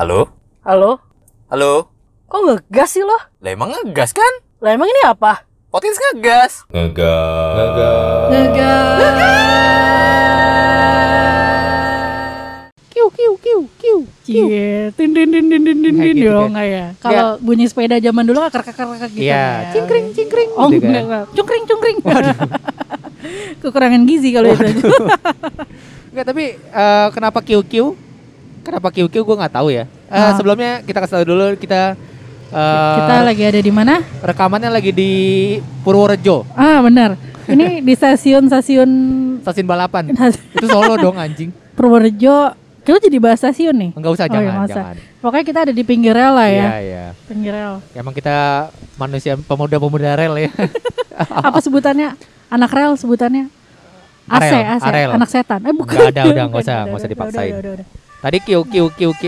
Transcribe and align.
Halo? 0.00 0.32
Halo? 0.64 0.96
Halo? 1.52 1.92
Kok 2.24 2.40
ngegas 2.48 2.96
sih 2.96 3.04
lo? 3.04 3.20
Lah 3.44 3.52
emang 3.52 3.68
ngegas 3.68 4.16
kan? 4.16 4.32
Lah 4.64 4.72
emang 4.72 4.88
ini 4.88 5.04
apa? 5.04 5.44
Potins 5.68 6.00
ngegas. 6.00 6.64
Ngegas. 6.72 8.32
Kiu 12.88 13.12
kiu 13.12 13.32
kiu 13.44 13.60
kiu. 13.76 13.98
Cie, 14.24 14.88
tin 14.96 15.12
tin 15.12 15.28
tin 15.28 15.44
tin 15.52 15.68
tin 15.68 15.84
tin 15.84 15.92
tin 16.00 16.16
gitu 16.16 16.32
dong 16.32 16.48
kan. 16.48 16.64
nggak 16.64 16.68
ya? 16.72 16.86
Kalau 16.96 17.36
bunyi 17.44 17.68
sepeda 17.68 18.00
zaman 18.00 18.24
dulu 18.24 18.40
kan 18.40 18.56
kakak 18.56 18.80
kakak 18.80 19.12
gitu. 19.12 19.28
Iya, 19.28 19.68
kan. 19.68 19.72
cingkring 19.76 20.06
cingkring 20.16 20.50
Oh 20.56 20.72
gitu 20.72 20.80
kan. 20.80 20.96
enggak, 20.96 21.04
enggak. 21.04 21.24
Cungkring 21.36 21.64
cungkring. 21.68 21.98
Kekurangan 23.60 24.08
gizi 24.08 24.32
kalau 24.32 24.48
itu. 24.48 24.80
Enggak, 26.16 26.24
tapi 26.24 26.56
eh, 26.56 27.08
kenapa 27.12 27.44
QQ? 27.44 28.08
Kenapa 28.60 28.88
QQ 28.88 29.14
gue 29.14 29.36
nggak 29.36 29.52
tahu 29.52 29.68
ya. 29.70 29.84
Eh, 30.06 30.12
Ah. 30.12 30.34
Sebelumnya 30.34 30.80
kita 30.80 30.98
kasih 31.00 31.14
tahu 31.16 31.26
dulu 31.28 31.44
kita 31.54 31.94
eh, 32.48 32.96
Kita 32.98 33.14
lagi 33.22 33.42
ada 33.42 33.60
di 33.60 33.70
mana? 33.70 33.94
rekamannya 34.20 34.68
lagi 34.68 34.90
di 34.90 35.12
Purworejo, 35.80 36.44
Ah 36.52 36.80
benar. 36.80 37.14
Ini 37.44 37.78
di 37.86 37.92
stasiun-stasiun 37.92 38.90
stasiun 39.40 39.66
balapan. 39.66 40.12
Itu 40.54 40.66
Solo 40.66 40.94
dong 40.96 41.16
anjing. 41.16 41.50
Purworejo. 41.74 42.52
Kita 42.80 42.96
jadi 42.98 43.18
bahas 43.18 43.38
stasiun 43.38 43.76
nih. 43.76 43.90
Enggak 43.92 44.12
usah 44.14 44.24
Oh, 44.24 44.28
iya, 44.30 44.34
jangan, 44.34 44.52
usah. 44.62 44.74
jangan. 44.74 44.94
Pokoknya 45.20 45.44
kita 45.44 45.58
ada 45.62 45.72
di 45.72 45.82
pinggir 45.82 46.12
rel 46.12 46.32
lah 46.32 46.48
Iya, 46.48 46.56
ya. 46.58 46.70
iya. 46.80 47.04
Pinggir 47.24 47.52
rel. 47.52 47.74
Emang 47.92 48.10
kita 48.10 48.36
manusia 48.96 49.36
pemuda-pemuda 49.36 50.16
rel 50.16 50.34
ya. 50.38 50.50
Apa 51.46 51.60
sebutannya? 51.60 52.16
Anak 52.48 52.72
rel 52.72 52.92
sebutannya? 52.94 53.52
AC, 54.26 54.42
Arel, 54.42 54.62
AC, 54.70 54.84
Arel. 54.86 55.10
anak 55.12 55.28
setan. 55.28 55.60
Eh 55.60 55.74
bukan. 55.74 55.92
Nggak 55.92 56.08
ada, 56.08 56.22
udah, 56.22 56.44
nggak 56.46 56.48
Bukan, 56.48 56.62
usah, 56.62 56.72
udah, 56.72 56.82
nggak 56.82 56.94
usah 56.94 57.02
udah, 57.02 57.14
dipaksain. 57.14 57.50
udah, 57.50 57.60
udah, 57.60 57.72
udah. 57.76 57.86
Tadi 58.20 58.38
QQ 58.38 58.72
QQ. 58.92 59.22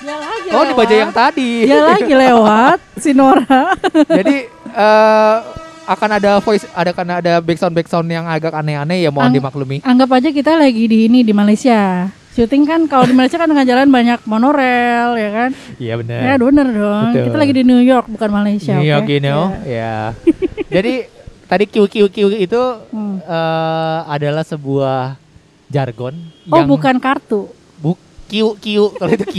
Dia 0.00 0.16
lagi 0.16 0.48
Oh, 0.50 0.62
di 0.62 0.72
lewat. 0.72 0.78
baja 0.78 0.94
yang 0.96 1.12
tadi. 1.12 1.50
Dia 1.64 1.80
lagi 1.82 2.12
lewat 2.14 2.78
si 3.02 3.10
Nora. 3.12 3.76
Jadi 4.06 4.36
eh 4.70 5.36
akan 5.84 6.10
ada 6.14 6.38
voice 6.38 6.64
ada 6.70 6.90
kan 6.90 7.08
ada 7.10 7.36
backsound 7.38 7.74
backsound 7.74 8.06
yang 8.06 8.22
agak 8.24 8.52
aneh-aneh 8.52 9.00
ya 9.00 9.10
mohon 9.10 9.28
Ang- 9.28 9.36
dimaklumi. 9.36 9.82
Anggap 9.82 10.08
aja 10.14 10.28
kita 10.30 10.54
lagi 10.54 10.84
di 10.84 11.06
ini 11.06 11.20
di 11.20 11.32
Malaysia. 11.32 12.08
Syuting 12.30 12.62
kan 12.62 12.80
kalau 12.86 13.04
di 13.04 13.12
Malaysia 13.12 13.36
kan 13.36 13.44
tengah 13.44 13.66
jalan 13.66 13.90
banyak 13.90 14.22
monorel 14.22 15.18
ya 15.18 15.30
kan? 15.34 15.50
Iya 15.76 15.94
benar. 15.98 16.20
Ya 16.22 16.34
bener 16.38 16.66
dong. 16.70 17.04
Betul. 17.10 17.24
Kita 17.26 17.36
lagi 17.36 17.52
di 17.52 17.64
New 17.64 17.82
York 17.82 18.06
bukan 18.06 18.30
Malaysia. 18.30 18.72
New 18.72 18.86
York 18.86 19.02
oke? 19.02 19.10
you 19.10 19.20
know. 19.20 19.50
Ya. 19.62 19.66
Ya. 19.66 19.96
Jadi 20.78 20.92
tadi 21.44 21.64
QQQ 21.66 22.16
itu 22.38 22.62
Hmm. 22.88 23.18
eh, 23.18 23.98
adalah 24.06 24.46
sebuah 24.46 25.18
jargon 25.66 26.14
Oh 26.46 26.56
yang 26.56 26.70
bukan 26.70 26.96
kartu. 26.96 27.50
Q 28.30 28.32
Q 28.56 28.66
kalau 28.94 29.10
itu 29.10 29.26
Q 29.26 29.36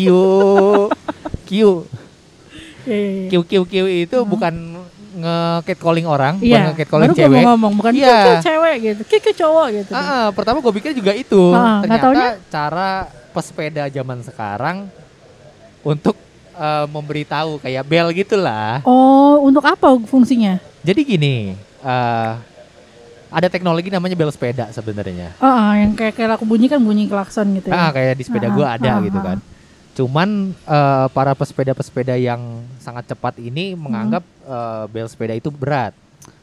Q 1.48 1.52
Iya, 2.82 2.98
iya, 2.98 3.10
iya. 3.24 3.30
Q 3.30 3.34
Q 3.42 3.52
Q 3.64 3.74
itu 4.02 4.18
bukan 4.24 4.54
nge 5.12 5.76
calling 5.76 6.04
orang, 6.04 6.40
bukan 6.40 6.50
Iya. 6.50 6.72
nge 6.72 6.86
calling 6.86 7.10
Baru 7.10 7.20
cewek. 7.20 7.42
ngomong 7.44 7.74
bukan 7.76 7.92
kiki 7.94 8.34
cewek 8.42 8.76
gitu, 8.82 9.02
kiki 9.06 9.32
cowok 9.34 9.68
gitu. 9.72 9.92
Ah, 9.92 10.02
ah, 10.02 10.26
pertama 10.32 10.60
gue 10.60 10.74
pikir 10.74 10.92
juga 10.92 11.12
itu. 11.12 11.52
Ah, 11.52 11.80
Ternyata 11.80 12.06
taunya? 12.06 12.30
cara 12.48 12.90
pesepeda 13.30 13.86
zaman 13.88 14.20
sekarang 14.22 14.78
untuk 15.82 16.16
eh, 16.52 16.86
memberitahu 16.88 17.58
kayak 17.60 17.84
bel 17.84 18.08
gitulah. 18.12 18.82
Oh, 18.82 19.40
untuk 19.42 19.62
apa 19.62 19.88
fungsinya? 20.02 20.58
Jadi 20.82 21.02
gini, 21.06 21.36
eh, 21.78 22.32
ada 23.32 23.48
teknologi 23.48 23.88
namanya 23.88 24.14
bel 24.14 24.28
sepeda 24.28 24.68
sebenarnya. 24.70 25.32
Oh, 25.40 25.48
ah, 25.48 25.74
yang 25.74 25.96
kayak 25.96 26.14
kayak 26.14 26.36
aku 26.36 26.44
bunyi 26.44 26.68
kan 26.68 26.78
bunyi 26.78 27.08
klakson 27.08 27.56
gitu 27.56 27.72
Ah, 27.72 27.88
ya. 27.88 27.96
kayak 27.96 28.14
di 28.14 28.24
sepeda 28.24 28.48
Ah, 28.48 28.54
gua 28.54 28.68
ada 28.76 28.90
ah, 28.92 29.00
gitu 29.00 29.16
ah. 29.16 29.24
kan. 29.24 29.38
Cuman 29.92 30.30
eh, 30.54 31.08
para 31.10 31.32
pesepeda-pesepeda 31.32 32.16
yang 32.16 32.40
sangat 32.78 33.08
cepat 33.08 33.40
ini 33.40 33.74
menganggap 33.74 34.22
eh, 34.44 34.84
bel 34.88 35.08
sepeda 35.08 35.32
itu 35.32 35.48
berat. 35.48 35.96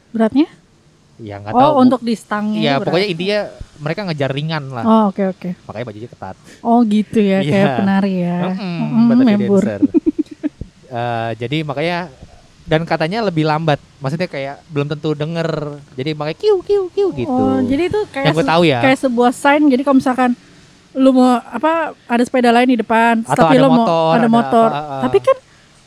Beratnya? 0.09 0.49
Ya 1.19 1.37
nggak 1.37 1.51
Oh, 1.51 1.59
tahu. 1.75 1.83
untuk 1.83 2.01
di 2.01 2.15
stangnya. 2.15 2.57
Iya, 2.57 2.73
berat. 2.75 2.85
pokoknya 2.89 3.07
intinya 3.07 3.39
mereka 3.77 3.99
ngejar 4.03 4.31
ringan 4.31 4.63
lah. 4.71 4.83
Oh, 4.83 5.03
oke 5.11 5.23
oke. 5.29 5.49
Makanya 5.63 5.85
bajunya 5.85 6.09
ketat. 6.09 6.35
Oh, 6.59 6.79
gitu 6.81 7.19
ya, 7.19 7.39
Iya. 7.39 7.51
kayak 7.51 7.69
penari 7.77 8.13
ya. 8.19 8.37
Mm, 8.55 9.05
battery 9.05 9.25
membur. 9.29 9.61
dancer. 9.61 9.81
Eh, 10.89 11.31
jadi 11.37 11.57
makanya 11.61 12.09
dan 12.69 12.85
katanya 12.85 13.25
lebih 13.25 13.49
lambat. 13.49 13.81
Maksudnya 13.97 14.29
kayak 14.29 14.61
belum 14.69 14.85
tentu 14.87 15.17
denger. 15.17 15.81
Jadi 15.97 16.13
makanya 16.13 16.37
kiu 16.37 16.61
kiu 16.61 16.83
kiu 16.93 17.09
gitu. 17.17 17.33
Oh, 17.33 17.57
jadi 17.65 17.89
itu 17.89 17.99
kayak 18.13 18.29
Yang 18.29 18.35
gue 18.37 18.45
tahu 18.45 18.63
ya. 18.63 18.79
kayak 18.85 18.99
sebuah 19.01 19.31
sign. 19.33 19.73
Jadi 19.73 19.81
kalau 19.81 19.97
misalkan 19.97 20.37
lu 20.93 21.09
mau 21.11 21.41
apa 21.41 21.97
ada 22.05 22.21
sepeda 22.21 22.53
lain 22.53 22.69
di 22.69 22.77
depan, 22.77 23.25
Atau 23.25 23.41
tapi 23.41 23.57
ada 23.57 23.65
lu 23.65 23.69
mau 23.73 23.77
motor, 23.81 24.13
ada 24.13 24.21
ada 24.21 24.29
motor. 24.29 24.69
apa, 24.69 24.81
ah. 24.85 25.01
Tapi 25.09 25.17
kan 25.17 25.37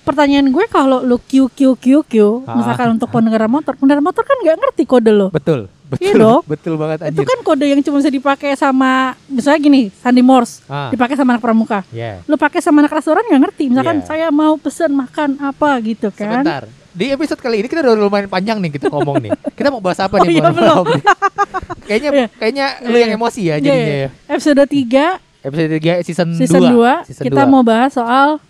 pertanyaan 0.03 0.47
gue 0.47 0.65
kalau 0.67 1.01
lu 1.01 1.19
Q 1.19 1.47
Q 1.49 1.75
Q 1.75 1.87
Q, 2.03 2.15
Ah. 2.43 2.55
misalkan 2.55 2.93
untuk 2.93 3.09
pengendara 3.09 3.47
motor, 3.47 3.73
pengendara 3.73 4.01
motor 4.01 4.23
kan 4.23 4.37
nggak 4.37 4.57
ngerti 4.57 4.83
kode 4.85 5.11
lo. 5.11 5.29
betul. 5.29 5.71
Betul. 5.87 6.09
Iya 6.09 6.15
dong. 6.17 6.41
Betul 6.49 6.75
banget 6.75 7.05
Itu 7.05 7.21
anjir. 7.21 7.27
kan 7.29 7.39
kode 7.43 7.65
yang 7.67 7.81
cuma 7.81 8.01
bisa 8.01 8.09
dipakai 8.09 8.57
sama 8.57 9.13
misalnya 9.27 9.61
gini, 9.61 9.83
Sandi 9.93 10.21
Morse, 10.21 10.65
Ah. 10.65 10.89
dipakai 10.89 11.15
sama 11.15 11.37
anak 11.37 11.43
pramuka. 11.43 11.85
Ya. 11.89 12.25
Lu 12.25 12.35
pakai 12.35 12.59
sama 12.59 12.81
anak 12.81 12.93
restoran 12.93 13.21
nggak 13.23 13.43
ngerti. 13.43 13.65
Misalkan 13.69 14.01
Iya. 14.01 14.07
saya 14.07 14.27
mau 14.31 14.57
pesen 14.57 14.89
makan 14.91 15.37
apa 15.39 15.69
gitu 15.83 16.09
kan. 16.09 16.41
Sebentar. 16.41 16.65
Di 16.91 17.09
episode 17.09 17.37
kali 17.39 17.61
ini 17.61 17.69
kita 17.69 17.81
udah 17.83 17.97
lumayan 17.99 18.25
panjang 18.27 18.57
nih 18.59 18.73
kita 18.73 18.89
ngomong 18.89 19.21
nih. 19.21 19.31
Kita 19.51 19.69
mau 19.69 19.81
bahas 19.81 19.97
apa 19.99 20.17
Oh, 20.17 20.25
nih? 20.25 20.33
iya, 20.35 20.49
belum. 20.51 20.85
kayaknya 21.87 22.11
Iya. 22.11 22.27
kayaknya 22.33 22.67
lu 22.83 22.89
Iya, 22.91 22.99
yang 22.99 23.11
iya. 23.11 23.19
emosi 23.19 23.41
ya 23.43 23.49
Iya, 23.51 23.57
jadinya 23.59 23.77
iya. 23.91 24.01
ya. 24.01 24.09
Episode 24.33 24.63
3 24.65 25.05
Episode 25.43 25.69
3 25.75 25.93
season, 26.01 26.29
season 26.33 26.61
2, 26.63 26.73
2. 26.73 27.05
Season 27.05 27.25
kita 27.27 27.43
2. 27.45 27.51
mau 27.51 27.61
bahas 27.61 27.93
soal 27.93 28.41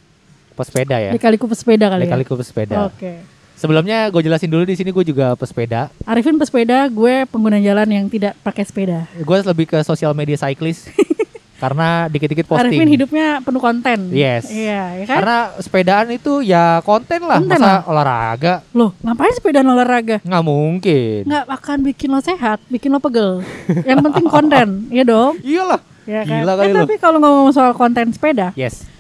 pesepeda 0.53 0.97
ya. 0.97 1.11
Lika-liku 1.11 1.45
pesepeda 1.45 1.89
kali 1.89 2.01
ya. 2.01 2.07
Lika-liku 2.07 2.35
pesepeda. 2.35 2.87
Oke. 2.87 3.25
Sebelumnya 3.55 4.09
gue 4.09 4.21
jelasin 4.21 4.49
dulu 4.49 4.63
di 4.63 4.75
sini 4.75 4.91
gue 4.91 5.05
juga 5.05 5.33
pesepeda. 5.33 5.87
Arifin 6.03 6.35
pesepeda, 6.35 6.89
gue 6.89 7.25
pengguna 7.27 7.57
jalan 7.57 7.87
yang 7.87 8.07
tidak 8.07 8.35
pakai 8.41 8.63
sepeda. 8.63 9.07
Gue 9.17 9.39
lebih 9.41 9.67
ke 9.67 9.79
sosial 9.81 10.11
media 10.13 10.35
cyclist 10.35 10.91
karena 11.63 12.11
dikit-dikit 12.11 12.43
posting. 12.45 12.75
Arifin 12.75 12.91
hidupnya 12.91 13.39
penuh 13.39 13.63
konten. 13.63 14.11
Yes. 14.11 14.51
Iya, 14.51 14.99
ya 14.99 15.05
kan? 15.07 15.17
Karena 15.17 15.39
sepedaan 15.57 16.07
itu 16.11 16.43
ya 16.43 16.83
konten 16.83 17.23
lah, 17.23 17.39
Konten 17.39 17.55
masa 17.55 17.63
lah. 17.63 17.81
olahraga 17.87 18.55
Loh, 18.73 18.91
ngapain 18.99 19.31
sepedaan 19.31 19.69
olahraga? 19.69 20.19
nggak 20.21 20.43
mungkin. 20.43 21.21
Nggak 21.23 21.45
akan 21.47 21.79
bikin 21.87 22.09
lo 22.11 22.19
sehat, 22.19 22.59
bikin 22.67 22.91
lo 22.91 22.99
pegel. 22.99 23.47
yang 23.87 24.03
penting 24.03 24.27
konten, 24.27 24.67
iya 24.91 25.07
dong. 25.07 25.39
Iyalah. 25.39 25.79
Ya 26.03 26.27
kan? 26.27 26.43
Gila 26.43 26.53
kali 26.59 26.67
eh, 26.67 26.75
lo. 26.75 26.79
tapi 26.83 26.95
kalau 26.99 27.19
ngomong 27.23 27.55
soal 27.55 27.71
konten 27.73 28.11
sepeda, 28.11 28.51
Yes, 28.59 28.91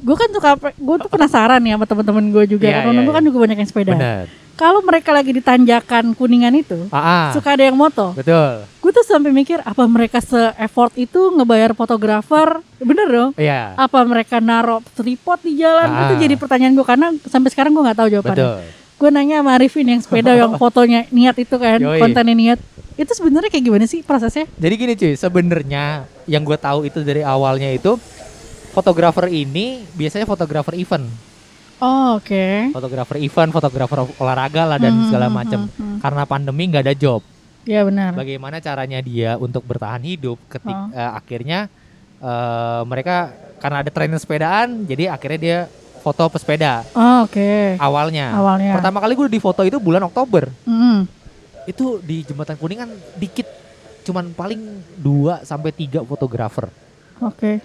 gue 0.00 0.16
kan 0.16 0.28
suka, 0.28 0.50
gue 0.58 0.96
tuh 0.98 1.08
penasaran 1.08 1.60
ya 1.60 1.74
sama 1.74 1.84
teman-teman 1.84 2.24
gue 2.28 2.44
juga. 2.48 2.66
Iya, 2.66 2.76
Karena 2.80 2.92
iya, 2.92 3.02
gue 3.02 3.12
kan 3.12 3.20
iya. 3.20 3.28
juga 3.28 3.38
banyak 3.38 3.56
yang 3.56 3.68
sepeda. 3.68 3.92
Kalau 4.52 4.80
mereka 4.80 5.10
lagi 5.10 5.30
di 5.30 5.40
tanjakan 5.40 6.12
kuningan 6.12 6.52
itu, 6.52 6.84
Ah, 6.88 7.00
ah, 7.00 7.26
suka 7.32 7.52
ada 7.52 7.64
yang 7.64 7.74
moto. 7.74 8.12
betul. 8.12 8.60
Gue 8.76 8.90
tuh 8.90 9.00
sampai 9.02 9.30
mikir, 9.30 9.56
apa 9.58 9.84
mereka 9.84 10.20
se-effort 10.20 10.92
itu 10.94 11.16
ngebayar 11.30 11.72
fotografer? 11.72 12.60
Bener 12.76 13.06
dong? 13.06 13.30
Iya, 13.34 13.72
apa 13.74 14.00
mereka 14.02 14.36
naruh 14.38 14.84
tripod 14.90 15.40
di 15.40 15.56
jalan 15.56 15.84
Ah. 15.86 16.00
itu 16.06 16.20
jadi 16.20 16.34
pertanyaan 16.34 16.72
gue 16.72 16.84
karena 16.84 17.08
sampai 17.24 17.48
sekarang 17.48 17.72
gue 17.72 17.82
nggak 17.82 17.98
tahu 17.98 18.08
jawabannya 18.10 18.36
betul. 18.36 18.58
gue 18.98 19.08
nanya 19.10 19.36
sama 19.38 19.50
Arifin 19.54 19.86
yang 19.86 20.00
sepeda 20.00 20.32
yang 20.34 20.52
fotonya 20.60 21.08
niat 21.08 21.36
itu 21.38 21.56
kan 21.56 21.76
Yoi. 21.78 21.96
kontennya 21.98 22.32
niat 22.34 22.60
itu 22.94 23.08
sebenarnya 23.10 23.48
kayak 23.48 23.64
gimana 23.64 23.84
sih 23.86 24.00
prosesnya 24.00 24.44
Jadi 24.54 24.74
gini 24.76 24.92
cuy, 24.94 25.12
sebenarnya 25.14 25.84
yang 26.26 26.42
gue 26.42 26.58
tahu 26.58 26.84
itu 26.84 27.00
dari 27.00 27.20
awalnya 27.20 27.68
itu 27.70 27.96
fotografer 28.70 29.26
ini 29.28 29.82
biasanya 29.90 30.24
fotografer 30.24 30.74
event, 30.74 31.06
oh 31.78 32.16
oke 32.16 32.70
fotografer 32.70 33.16
event, 33.18 33.50
fotografer 33.50 33.98
olahraga 34.16 34.62
lah 34.64 34.78
dan 34.78 34.92
Hmm, 34.92 35.06
segala 35.06 35.26
hmm, 35.26 35.34
macam. 35.34 35.60
hmm, 35.62 35.74
hmm. 35.76 35.98
Karena 36.00 36.22
pandemi 36.24 36.62
nggak 36.66 36.84
ada 36.84 36.94
job. 36.94 37.20
ya 37.62 37.84
benar 37.84 38.16
Bagaimana 38.16 38.56
caranya 38.58 38.98
dia 39.00 39.36
untuk 39.36 39.60
bertahan 39.62 40.00
hidup 40.00 40.40
ketika 40.48 40.88
Oh. 40.88 41.12
akhirnya 41.12 41.68
eh, 42.18 42.82
mereka 42.84 43.30
karena 43.56 43.80
ada 43.80 43.90
tren 43.90 44.12
sepedaan, 44.14 44.68
jadi 44.84 45.10
akhirnya 45.10 45.36
dia 45.38 45.58
foto 46.00 46.24
pesepeda 46.28 46.80
oh 46.90 47.28
oke 47.28 47.76
awalnya. 47.76 48.32
Awalnya. 48.32 48.72
Pertama 48.74 48.98
kali 48.98 49.12
gue 49.14 49.28
di 49.28 49.36
foto 49.36 49.60
itu 49.60 49.76
bulan 49.76 50.00
Oktober. 50.02 50.48
Hmm. 50.64 51.04
Itu 51.62 52.00
di 52.00 52.24
jembatan 52.24 52.56
Kuningan 52.56 52.88
dikit, 53.14 53.44
cuman 54.02 54.32
paling 54.32 54.60
2 54.96 55.44
sampai 55.44 55.70
tiga 55.70 56.00
fotografer. 56.00 56.72
oke 57.20 57.60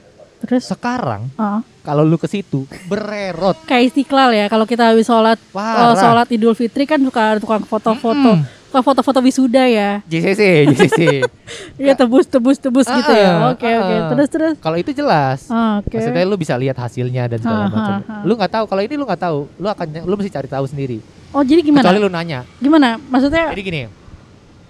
terus 0.45 0.63
Sekarang 0.63 1.27
oh. 1.33 1.59
kalau 1.81 2.01
lu 2.01 2.15
ke 2.15 2.25
situ 2.25 2.63
bererot 2.85 3.57
kayak 3.63 3.89
istiqlal 3.89 4.29
ya 4.29 4.45
kalau 4.45 4.63
kita 4.63 4.87
habis 4.87 5.03
sholat 5.03 5.37
oh, 5.47 5.51
parah. 5.51 5.93
sholat 5.93 6.27
idul 6.29 6.53
fitri 6.53 6.83
kan 6.83 6.97
suka 6.97 7.37
tukang 7.37 7.61
foto-foto 7.61 8.31
Mm-mm. 8.33 8.45
suka 8.65 8.81
foto-foto 8.81 9.19
wisuda 9.19 9.63
ya 9.65 9.89
JCC, 10.03 10.41
JCC. 10.69 10.99
Iya 11.77 11.93
tebus 11.93 12.25
tebus 12.25 12.57
tebus 12.57 12.85
gitu 12.85 13.07
Ah, 13.07 13.15
ya 13.15 13.29
ah, 13.31 13.41
oke 13.51 13.63
oke 13.63 13.95
ah. 13.95 14.09
terus 14.09 14.29
terus 14.29 14.53
kalau 14.57 14.75
itu 14.75 14.91
jelas. 14.91 15.45
Oh, 15.47 15.79
oke 15.79 15.91
Maksudnya 15.91 16.23
lu 16.23 16.35
bisa 16.35 16.55
lihat 16.55 16.75
hasilnya 16.75 17.27
dan 17.27 17.37
segala 17.37 17.61
Ah, 17.61 17.69
macam. 17.69 17.99
ah, 17.99 18.11
ah. 18.11 18.21
Lu 18.23 18.33
nggak 18.33 18.51
tahu 18.51 18.65
kalau 18.65 18.81
ini 18.81 18.93
lu 18.93 19.03
nggak 19.03 19.21
tahu, 19.21 19.37
lu 19.55 19.67
akan 19.67 19.85
lu 20.01 20.13
mesti 20.15 20.29
cari 20.29 20.47
tahu 20.47 20.65
sendiri. 20.65 20.97
oh 21.29 21.41
jadi 21.41 21.61
gimana 21.61 21.83
Kecuali 21.83 21.99
lu 21.99 22.07
nanya. 22.07 22.47
gimana 22.57 22.95
maksudnya 23.01 23.51
Jadi 23.51 23.61
gini, 23.61 23.81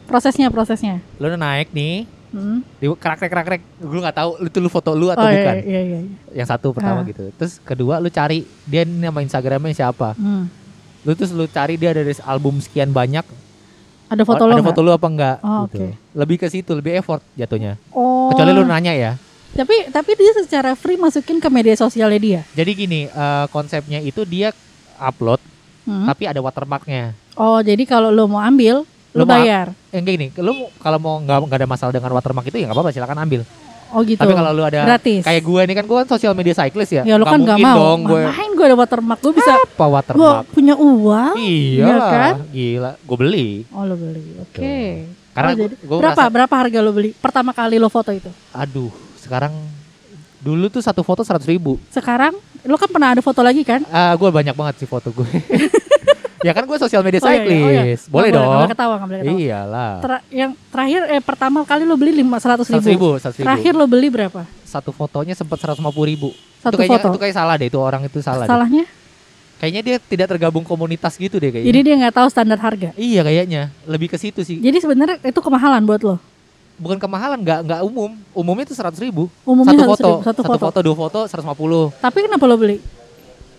prosesnya 0.06 0.48
prosesnya 0.50 1.02
lu 1.16 1.30
naik 1.32 1.72
nih, 1.72 2.06
Hmm. 2.36 2.60
Di 2.76 2.92
krak 2.92 3.24
krak 3.24 3.64
Gue 3.80 4.00
nggak 4.04 4.18
tahu 4.20 4.30
itu 4.44 4.58
lu 4.60 4.68
foto 4.68 4.92
lu 4.92 5.08
atau 5.08 5.24
Oh 5.24 5.32
iya, 5.32 5.40
bukan. 5.40 5.56
iya 5.64 5.82
iya. 5.82 6.00
iya. 6.04 6.16
Yang 6.36 6.48
satu 6.52 6.76
pertama 6.76 7.00
Ah. 7.00 7.08
gitu. 7.08 7.24
Terus 7.32 7.54
kedua 7.64 8.04
lu 8.04 8.12
cari 8.12 8.44
dia 8.68 8.84
nama 8.84 9.24
Instagramnya 9.24 9.72
siapa. 9.72 10.12
Hmm. 10.20 10.52
Lu 11.08 11.16
terus 11.16 11.32
lu 11.32 11.48
cari 11.48 11.80
dia 11.80 11.96
dari 11.96 12.12
album 12.22 12.60
sekian 12.60 12.92
banyak. 12.92 13.24
Ada 14.06 14.22
foto 14.22 14.44
Oh, 14.44 14.52
lo 14.52 14.54
ada 14.54 14.62
foto 14.62 14.80
lu 14.84 14.92
apa 14.92 15.08
enggak 15.08 15.38
Oh, 15.40 15.66
gitu. 15.66 15.80
oke. 15.80 15.88
Lebih 16.14 16.36
ke 16.38 16.48
situ, 16.52 16.72
lebih 16.76 16.94
effort 16.94 17.24
jatuhnya. 17.34 17.80
Oh. 17.90 18.30
Kecuali 18.30 18.52
lu 18.52 18.62
nanya 18.62 18.92
ya. 18.92 19.16
Tapi 19.56 19.88
tapi 19.88 20.12
dia 20.14 20.36
secara 20.36 20.76
free 20.76 21.00
masukin 21.00 21.40
ke 21.40 21.48
media 21.48 21.74
sosialnya 21.74 22.20
dia. 22.20 22.42
Jadi 22.52 22.72
gini, 22.76 23.02
eh, 23.08 23.46
konsepnya 23.50 24.04
itu 24.04 24.28
dia 24.28 24.52
upload 25.00 25.40
Hmm. 25.86 26.04
tapi 26.04 26.26
ada 26.26 26.42
watermarknya. 26.42 27.14
Oh, 27.38 27.62
jadi 27.62 27.86
kalau 27.86 28.10
lo 28.10 28.26
mau 28.26 28.42
ambil, 28.42 28.84
Lu 29.16 29.24
mau- 29.24 29.32
bayar. 29.34 29.72
Eh 29.88 29.98
kayak 29.98 30.06
gini, 30.12 30.28
lu 30.38 30.54
kalau 30.76 31.00
mau 31.00 31.16
nggak 31.18 31.38
nggak 31.42 31.58
ada 31.58 31.68
masalah 31.68 31.92
dengan 31.92 32.12
watermark 32.12 32.46
itu 32.46 32.58
ya 32.58 32.68
nggak 32.68 32.76
apa-apa 32.76 32.92
silakan 32.92 33.18
ambil. 33.18 33.42
Oh 33.88 34.02
gitu. 34.02 34.18
Tapi 34.18 34.34
kalau 34.34 34.52
lu 34.52 34.60
ada 34.62 34.84
Gratis. 34.84 35.24
kayak 35.24 35.40
gue 35.42 35.62
nih 35.64 35.74
kan 35.74 35.86
gue 35.86 35.98
kan 35.98 36.08
sosial 36.10 36.34
media 36.34 36.52
cyclist 36.54 36.92
ya. 36.92 37.04
ya 37.04 37.16
lo 37.16 37.24
kan 37.24 37.40
nggak 37.40 37.56
mau. 37.58 37.76
dong 37.78 38.00
gue 38.06 38.24
Main 38.28 38.52
gue 38.52 38.66
ada 38.66 38.76
watermark, 38.76 39.20
gue 39.20 39.34
bisa. 39.34 39.56
apa 39.56 39.72
Gue 39.78 39.88
watermark. 39.90 40.46
punya 40.52 40.76
uang. 40.76 41.34
Iya 41.38 41.86
Iya 41.86 41.96
kan? 42.02 42.34
Gila, 42.50 42.92
gue 42.98 43.18
beli. 43.18 43.50
Oh 43.70 43.84
lo 43.84 43.96
beli, 43.96 44.36
oke. 44.38 44.76
Karena 45.32 45.50
Oh, 45.50 45.54
gua- 45.54 45.64
jadi- 45.66 45.78
gua 45.82 45.98
berapa 45.98 46.12
merasa- 46.18 46.34
berapa 46.34 46.56
harga 46.58 46.80
lo 46.80 46.92
beli 46.92 47.10
pertama 47.14 47.52
kali 47.52 47.76
lo 47.76 47.88
foto 47.88 48.12
itu? 48.12 48.28
Aduh, 48.52 48.92
sekarang 49.16 49.54
dulu 50.38 50.68
tuh 50.68 50.80
satu 50.80 51.00
foto 51.00 51.22
seratus 51.22 51.46
ribu. 51.46 51.80
Sekarang 51.88 52.36
lo 52.64 52.76
kan 52.76 52.90
pernah 52.90 53.12
ada 53.12 53.22
foto 53.22 53.40
lagi 53.40 53.62
kan? 53.62 53.80
Ah, 53.88 54.12
gue 54.12 54.28
banyak 54.30 54.52
banget 54.52 54.76
sih 54.78 54.88
foto 54.88 55.08
gue. 55.10 55.24
ya 56.42 56.52
kan 56.52 56.64
gue 56.64 56.78
sosial 56.78 57.02
media 57.02 57.20
Oh, 57.20 57.28
iya, 57.28 57.36
iya. 57.36 57.44
cyclist. 57.44 57.64
Oh, 57.64 57.72
iya. 57.72 57.84
Boleh 58.12 58.30
Nggak 58.30 58.42
dong. 58.42 58.52
Boleh 58.52 58.72
ketawa, 58.72 58.94
nggak 58.96 59.08
boleh 59.08 59.20
ketawa. 59.22 59.40
Iyalah. 59.40 59.92
Ter- 60.00 60.26
yang 60.34 60.52
terakhir 60.68 61.02
eh 61.08 61.22
pertama 61.22 61.58
kali 61.64 61.84
lo 61.84 61.96
beli 61.96 62.12
lima 62.16 62.38
seratus 62.38 62.68
ribu. 62.68 62.88
ribu, 62.88 63.10
seratus 63.16 63.38
ribu. 63.40 63.48
Terakhir 63.48 63.74
lo 63.74 63.86
beli 63.86 64.08
berapa? 64.10 64.42
Satu 64.64 64.92
fotonya 64.92 65.34
sempat 65.34 65.58
seratus 65.58 65.80
lima 65.80 65.94
puluh 65.94 66.08
ribu. 66.12 66.30
Satu 66.60 66.76
itu 66.76 66.78
kayaknya 66.84 67.00
foto. 67.00 67.10
itu 67.14 67.20
kayak 67.22 67.36
salah 67.36 67.56
deh. 67.56 67.68
Itu 67.70 67.80
orang 67.80 68.02
itu 68.04 68.20
salah. 68.20 68.44
deh. 68.44 68.52
Salahnya? 68.52 68.84
Kayaknya 69.56 69.82
dia 69.82 69.98
tidak 70.04 70.28
tergabung 70.36 70.68
komunitas 70.68 71.16
gitu 71.16 71.40
deh 71.40 71.48
kayaknya. 71.48 71.68
Jadi 71.72 71.80
dia 71.80 71.96
nggak 71.96 72.16
tahu 72.20 72.28
standar 72.28 72.60
harga. 72.60 72.90
Iya 72.94 73.22
kayaknya. 73.24 73.62
Lebih 73.88 74.12
ke 74.12 74.18
situ 74.20 74.44
sih. 74.44 74.60
Jadi 74.60 74.78
sebenarnya 74.84 75.16
itu 75.24 75.40
kemahalan 75.40 75.80
buat 75.88 76.04
lo. 76.04 76.20
Bukan 76.76 77.00
kemahalan, 77.00 77.40
nggak 77.40 77.60
nggak 77.64 77.82
umum. 77.88 78.12
Umumnya 78.36 78.68
itu 78.68 78.76
seratus 78.76 79.00
ribu. 79.00 79.32
Umumnya 79.48 79.80
satu 79.80 79.96
100.000, 79.96 79.96
foto, 79.96 80.12
satu 80.28 80.42
foto. 80.44 80.80
dua 80.84 80.96
foto, 81.00 81.20
seratus 81.24 81.48
lima 81.48 81.56
puluh. 81.56 81.88
Tapi 82.04 82.28
kenapa 82.28 82.44
lo 82.44 82.60
beli? 82.60 82.84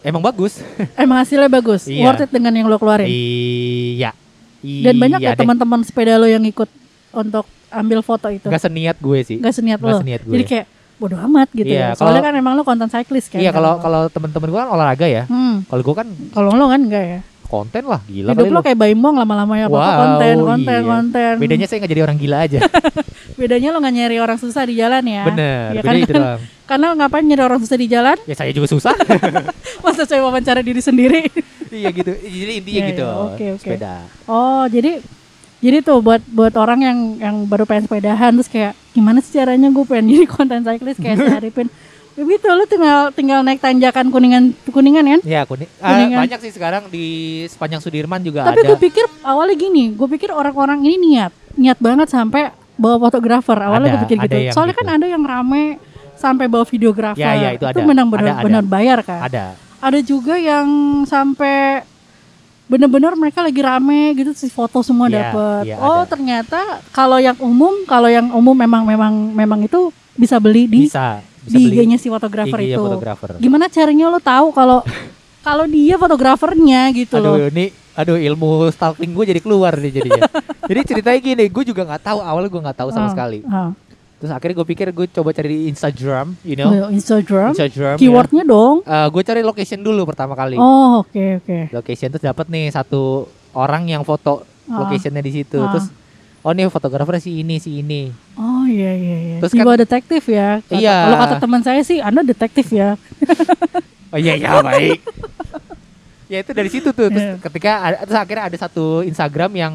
Emang 0.06 0.22
bagus. 0.22 0.62
Emang 0.96 1.18
hasilnya 1.18 1.50
bagus, 1.50 1.84
Iya. 1.84 2.06
worth 2.06 2.22
it 2.22 2.30
dengan 2.30 2.54
yang 2.54 2.66
lo 2.66 2.78
keluarin. 2.78 3.10
iya. 3.10 4.14
Dan 4.62 4.94
banyak 4.96 5.20
Iya 5.20 5.34
ya 5.34 5.34
teman-teman 5.34 5.82
sepeda 5.82 6.14
lo 6.14 6.26
yang 6.26 6.42
ikut 6.42 6.70
untuk 7.12 7.42
ambil 7.68 8.00
foto 8.00 8.30
itu. 8.30 8.46
Nggak 8.46 8.62
seniat 8.62 8.96
gue 8.96 9.18
sih. 9.20 9.36
Nggak 9.38 9.54
seniat 9.54 9.78
Nggak 9.78 9.92
lo. 9.92 9.98
seniat 10.00 10.20
gue. 10.22 10.32
Jadi 10.32 10.44
kayak 10.44 10.66
bodoh 10.96 11.20
amat 11.20 11.48
gitu 11.52 11.68
Iya, 11.68 11.92
ya. 11.92 11.98
Soalnya 11.98 12.22
kalau- 12.22 12.32
kan 12.32 12.40
emang 12.40 12.52
lo 12.54 12.62
konten 12.62 12.88
cyclist 12.88 13.28
kan. 13.28 13.36
iya 13.36 13.50
kalau 13.50 13.76
kan? 13.76 13.82
kalau 13.84 14.00
temen-temen 14.08 14.48
gue 14.48 14.58
kan 14.58 14.70
olahraga 14.70 15.06
ya. 15.06 15.22
Hmm, 15.26 15.66
Kalau 15.66 15.82
gue 15.82 15.94
kan 15.94 16.06
kalau 16.32 16.50
lo 16.52 16.66
kan 16.66 16.80
enggak 16.80 17.04
ya. 17.04 17.20
Konten 17.46 17.82
lah, 17.82 18.02
gila 18.02 18.30
Hidup 18.30 18.50
lo 18.50 18.60
kayak 18.60 18.76
baimbong 18.76 19.14
lama-lama 19.14 19.54
ya 19.54 19.66
apa 19.66 19.74
Wow, 19.74 19.96
konten, 19.96 20.34
konten, 20.40 20.66
iya. 20.76 20.86
konten. 20.86 21.32
Bedanya 21.38 21.66
saya 21.66 21.78
nggak 21.80 21.90
jadi 21.90 22.02
orang 22.02 22.16
gila 22.16 22.36
aja. 22.40 22.58
Bedanya 23.40 23.68
lo 23.70 23.78
nggak 23.78 23.94
nyari 23.94 24.16
orang 24.16 24.36
susah 24.36 24.62
di 24.62 24.74
jalan 24.74 25.02
ya. 25.02 25.22
Bener, 25.24 25.66
Iya 25.70 25.80
bedanya 25.80 25.86
kan? 25.86 25.96
itu 26.02 26.12
doang. 26.14 26.40
Karena 26.68 26.86
ngapain 26.94 27.24
nyari 27.24 27.42
orang 27.42 27.60
susah 27.60 27.76
di 27.76 27.86
jalan? 27.86 28.16
Ya 28.24 28.34
saya 28.34 28.50
juga 28.50 28.66
susah. 28.66 28.94
Masa 29.84 30.02
saya 30.02 30.20
wawancara 30.20 30.60
diri 30.60 30.80
sendiri. 30.80 31.30
iya 31.68 31.88
gitu. 31.90 32.10
Jadi 32.12 32.52
intinya 32.56 32.80
Iya, 32.80 32.90
gitu. 32.90 33.04
iya, 33.04 33.14
oke, 33.22 33.44
oke. 33.54 33.62
Sepeda. 33.62 33.94
Oh, 34.26 34.64
jadi 34.66 34.98
jadi 35.56 35.80
tuh 35.80 35.98
buat 35.98 36.20
buat 36.26 36.52
orang 36.54 36.80
yang 36.80 36.98
yang 37.18 37.36
baru 37.44 37.64
pengen 37.64 37.86
sepedahan 37.86 38.34
terus 38.34 38.46
kayak 38.46 38.76
gimana 38.92 39.18
sih 39.18 39.32
caranya 39.32 39.66
gue 39.66 39.84
pengen 39.84 40.06
jadi 40.10 40.26
konten 40.26 40.60
cyclist 40.62 40.98
kayak 40.98 41.16
si 41.16 41.26
Arifin. 41.26 41.68
Ya 42.16 42.24
gitu 42.24 42.48
lu 42.48 42.64
tinggal 42.64 43.12
tinggal 43.12 43.44
naik 43.44 43.60
tanjakan 43.60 44.08
kuningan 44.08 44.56
kuningan 44.66 45.04
kan? 45.06 45.20
Ya 45.22 45.44
kuning. 45.44 45.68
ah, 45.78 45.92
Kuningan. 45.92 46.18
banyak 46.24 46.38
sih 46.40 46.50
sekarang 46.50 46.88
di 46.88 47.04
sepanjang 47.44 47.78
Sudirman 47.78 48.20
juga 48.20 48.40
Tapi 48.42 48.56
ada. 48.58 48.72
gue 48.72 48.78
pikir 48.80 49.04
awalnya 49.20 49.52
gini, 49.54 49.92
gue 49.92 50.08
pikir 50.08 50.32
orang-orang 50.32 50.80
ini 50.82 50.96
niat, 50.96 51.28
niat 51.54 51.76
banget 51.76 52.08
sampai 52.08 52.48
bawa 52.74 52.96
fotografer. 53.02 53.52
Awalnya 53.54 53.88
gue 53.90 54.02
pikir 54.08 54.16
gitu. 54.18 54.36
Soalnya 54.50 54.72
gitu. 54.72 54.80
kan 54.82 54.96
ada 54.96 55.06
yang 55.06 55.20
rame 55.22 55.76
sampai 56.16 56.48
bawa 56.48 56.64
videografer. 56.64 57.20
Ya, 57.20 57.36
ya, 57.36 57.50
itu 57.52 57.62
ada. 57.62 57.76
benar-benar 57.76 58.24
Ada, 58.24 58.32
ada. 58.32 58.44
benar 58.48 58.62
bayar 58.64 58.98
kan. 59.04 59.20
ada. 59.22 59.44
Ada 59.76 59.98
juga 60.00 60.40
yang 60.40 60.64
sampai 61.04 61.84
bener-bener 62.66 63.12
mereka 63.14 63.44
lagi 63.44 63.60
rame 63.60 64.16
gitu 64.16 64.32
si 64.32 64.48
foto 64.48 64.80
semua 64.80 65.06
Iya, 65.06 65.30
dapet. 65.30 65.62
iya, 65.68 65.76
oh 65.78 66.02
ada. 66.02 66.08
ternyata 66.08 66.60
kalau 66.90 67.20
yang 67.20 67.36
umum, 67.38 67.84
kalau 67.84 68.08
yang 68.08 68.32
umum 68.32 68.56
memang 68.56 68.82
memang 68.82 69.12
memang 69.30 69.60
itu 69.62 69.92
bisa 70.12 70.40
beli 70.40 70.64
di 70.64 70.88
Bisa. 70.88 71.20
Bisa 71.46 71.56
di 71.56 71.70
IG-nya 71.70 71.96
si 71.96 72.08
fotografer 72.08 72.58
IG-nya 72.58 72.76
itu. 72.76 72.82
fotografer. 72.82 73.30
Gimana 73.38 73.64
caranya 73.66 74.06
lo 74.08 74.18
tahu 74.18 74.50
kalau 74.50 74.82
kalau 75.46 75.64
dia 75.64 75.94
fotografernya 75.96 76.80
gitu 76.92 77.16
loh? 77.16 77.38
Aduh, 77.38 77.48
ini 77.48 77.66
aduh 77.92 78.18
ilmu 78.18 78.68
stalking 78.68 79.08
gue 79.08 79.24
jadi 79.26 79.38
keluar 79.38 79.72
nih 79.74 79.92
jadinya. 79.94 80.26
jadi 80.68 80.80
ceritanya 80.84 81.18
gini, 81.18 81.44
gue 81.46 81.64
juga 81.64 81.86
nggak 81.86 82.02
tahu 82.02 82.18
awalnya 82.18 82.50
gue 82.50 82.60
nggak 82.60 82.76
tahu 82.76 82.90
sama 82.90 83.06
Ah, 83.06 83.10
sekali. 83.10 83.40
ah. 83.46 83.70
Terus 84.16 84.32
akhirnya 84.32 84.56
gue 84.56 84.66
pikir 84.66 84.86
gue 84.90 85.06
coba 85.10 85.28
cari 85.30 85.46
di 85.46 85.58
Instagram, 85.68 86.40
you 86.40 86.56
know, 86.56 86.88
Instagram, 86.88 87.52
Instagram. 87.52 87.96
keywordnya 87.96 88.42
dong. 88.42 88.80
gue 88.84 89.22
cari 89.22 89.40
location 89.40 89.78
dulu 89.78 90.02
pertama 90.04 90.32
kali. 90.32 90.56
Oh 90.56 91.00
oke 91.00 91.40
oke. 91.40 91.58
Location 91.70 92.08
terus 92.10 92.24
dapat 92.24 92.48
nih 92.48 92.68
satu 92.68 93.24
orang 93.52 93.86
yang 93.86 94.02
foto 94.02 94.42
Ah. 94.66 94.82
locationnya 94.82 95.20
di 95.20 95.30
situ. 95.32 95.56
Ah. 95.56 95.70
Terus 95.70 95.86
oh 96.46 96.52
nih 96.52 96.70
fotografernya 96.70 97.18
si 97.18 97.42
ini 97.42 97.58
si 97.58 97.82
ini. 97.82 98.14
Oh 98.34 98.62
iya 98.64 98.94
iya 98.94 99.16
iya. 99.18 99.36
Terus 99.42 99.50
Jiwa 99.52 99.66
kan- 99.68 99.82
detektif 99.82 100.22
ya. 100.24 100.62
Kata- 100.62 100.78
Iya. 100.78 100.96
Kalau 101.02 101.16
kata 101.18 101.34
teman 101.40 101.60
saya 101.60 101.82
sih, 101.82 101.98
anda 101.98 102.22
detektif 102.22 102.70
ya. 102.70 102.94
Oh 104.06 104.18
iya 104.18 104.38
iya 104.38 104.62
baik. 104.62 105.02
ya 106.26 106.38
itu 106.38 106.50
dari 106.52 106.70
situ 106.70 106.88
tuh. 106.88 107.10
Terus 107.10 107.26
Iya. 107.26 107.42
ketika 107.42 107.70
ada, 107.80 107.96
terus 108.00 108.14
akhirnya 108.16 108.44
ada 108.46 108.56
satu 108.56 109.02
Instagram 109.02 109.50
yang 109.52 109.74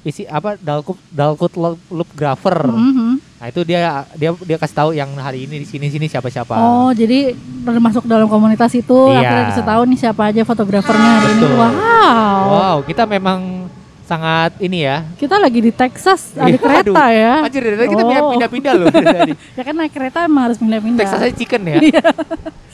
isi 0.00 0.24
apa 0.24 0.56
Dalkut 0.56 0.96
Dalkut 1.08 1.52
Loop 1.54 1.76
Loop 1.90 2.08
Grapher. 2.10 2.56
Mhm. 2.64 3.20
Nah 3.36 3.46
itu 3.46 3.60
dia 3.62 3.80
dia 4.14 4.32
dia 4.32 4.56
kasih 4.56 4.76
tahu 4.76 4.90
yang 4.92 5.12
hari 5.14 5.44
ini 5.44 5.60
di 5.60 5.66
sini 5.66 5.86
sini 5.88 6.06
siapa 6.06 6.30
siapa. 6.30 6.56
Oh 6.56 6.88
jadi 6.90 7.36
udah 7.62 7.82
masuk 7.82 8.06
dalam 8.06 8.24
komunitas 8.26 8.72
itu, 8.72 8.96
Iya. 9.12 9.20
akhirnya 9.20 9.44
bisa 9.50 9.62
tahu 9.62 9.82
nih 9.84 9.98
siapa 9.98 10.22
aja 10.24 10.42
fotografernya 10.42 11.10
hari 11.12 11.28
ini. 11.28 11.36
Betul. 11.36 11.52
Wow. 11.54 12.40
Wow 12.48 12.76
kita 12.82 13.04
memang 13.04 13.68
sangat 14.06 14.54
ini 14.58 14.78
ya. 14.80 15.02
Kita 15.14 15.36
lagi 15.36 15.58
di 15.58 15.68
Texas, 15.68 16.30
ada 16.38 16.46
Iya, 16.46 16.56
kereta 16.56 17.02
aduh. 17.02 17.10
ya. 17.12 17.32
Anjir 17.42 17.60
dari 17.60 17.76
tadi 17.76 17.88
kita 17.90 18.02
Oh. 18.16 18.30
pindah-pindah 18.32 18.72
loh 18.72 18.86
dari 18.94 19.06
tadi. 19.06 19.32
Ya 19.52 19.62
kan 19.62 19.74
naik 19.74 19.92
kereta 19.92 20.18
emang 20.22 20.42
harus 20.46 20.56
pindah-pindah. 20.56 21.00
Texas 21.02 21.20
aja 21.20 21.34
chicken 21.34 21.62
ya. 21.64 21.76
Iya. 21.86 22.02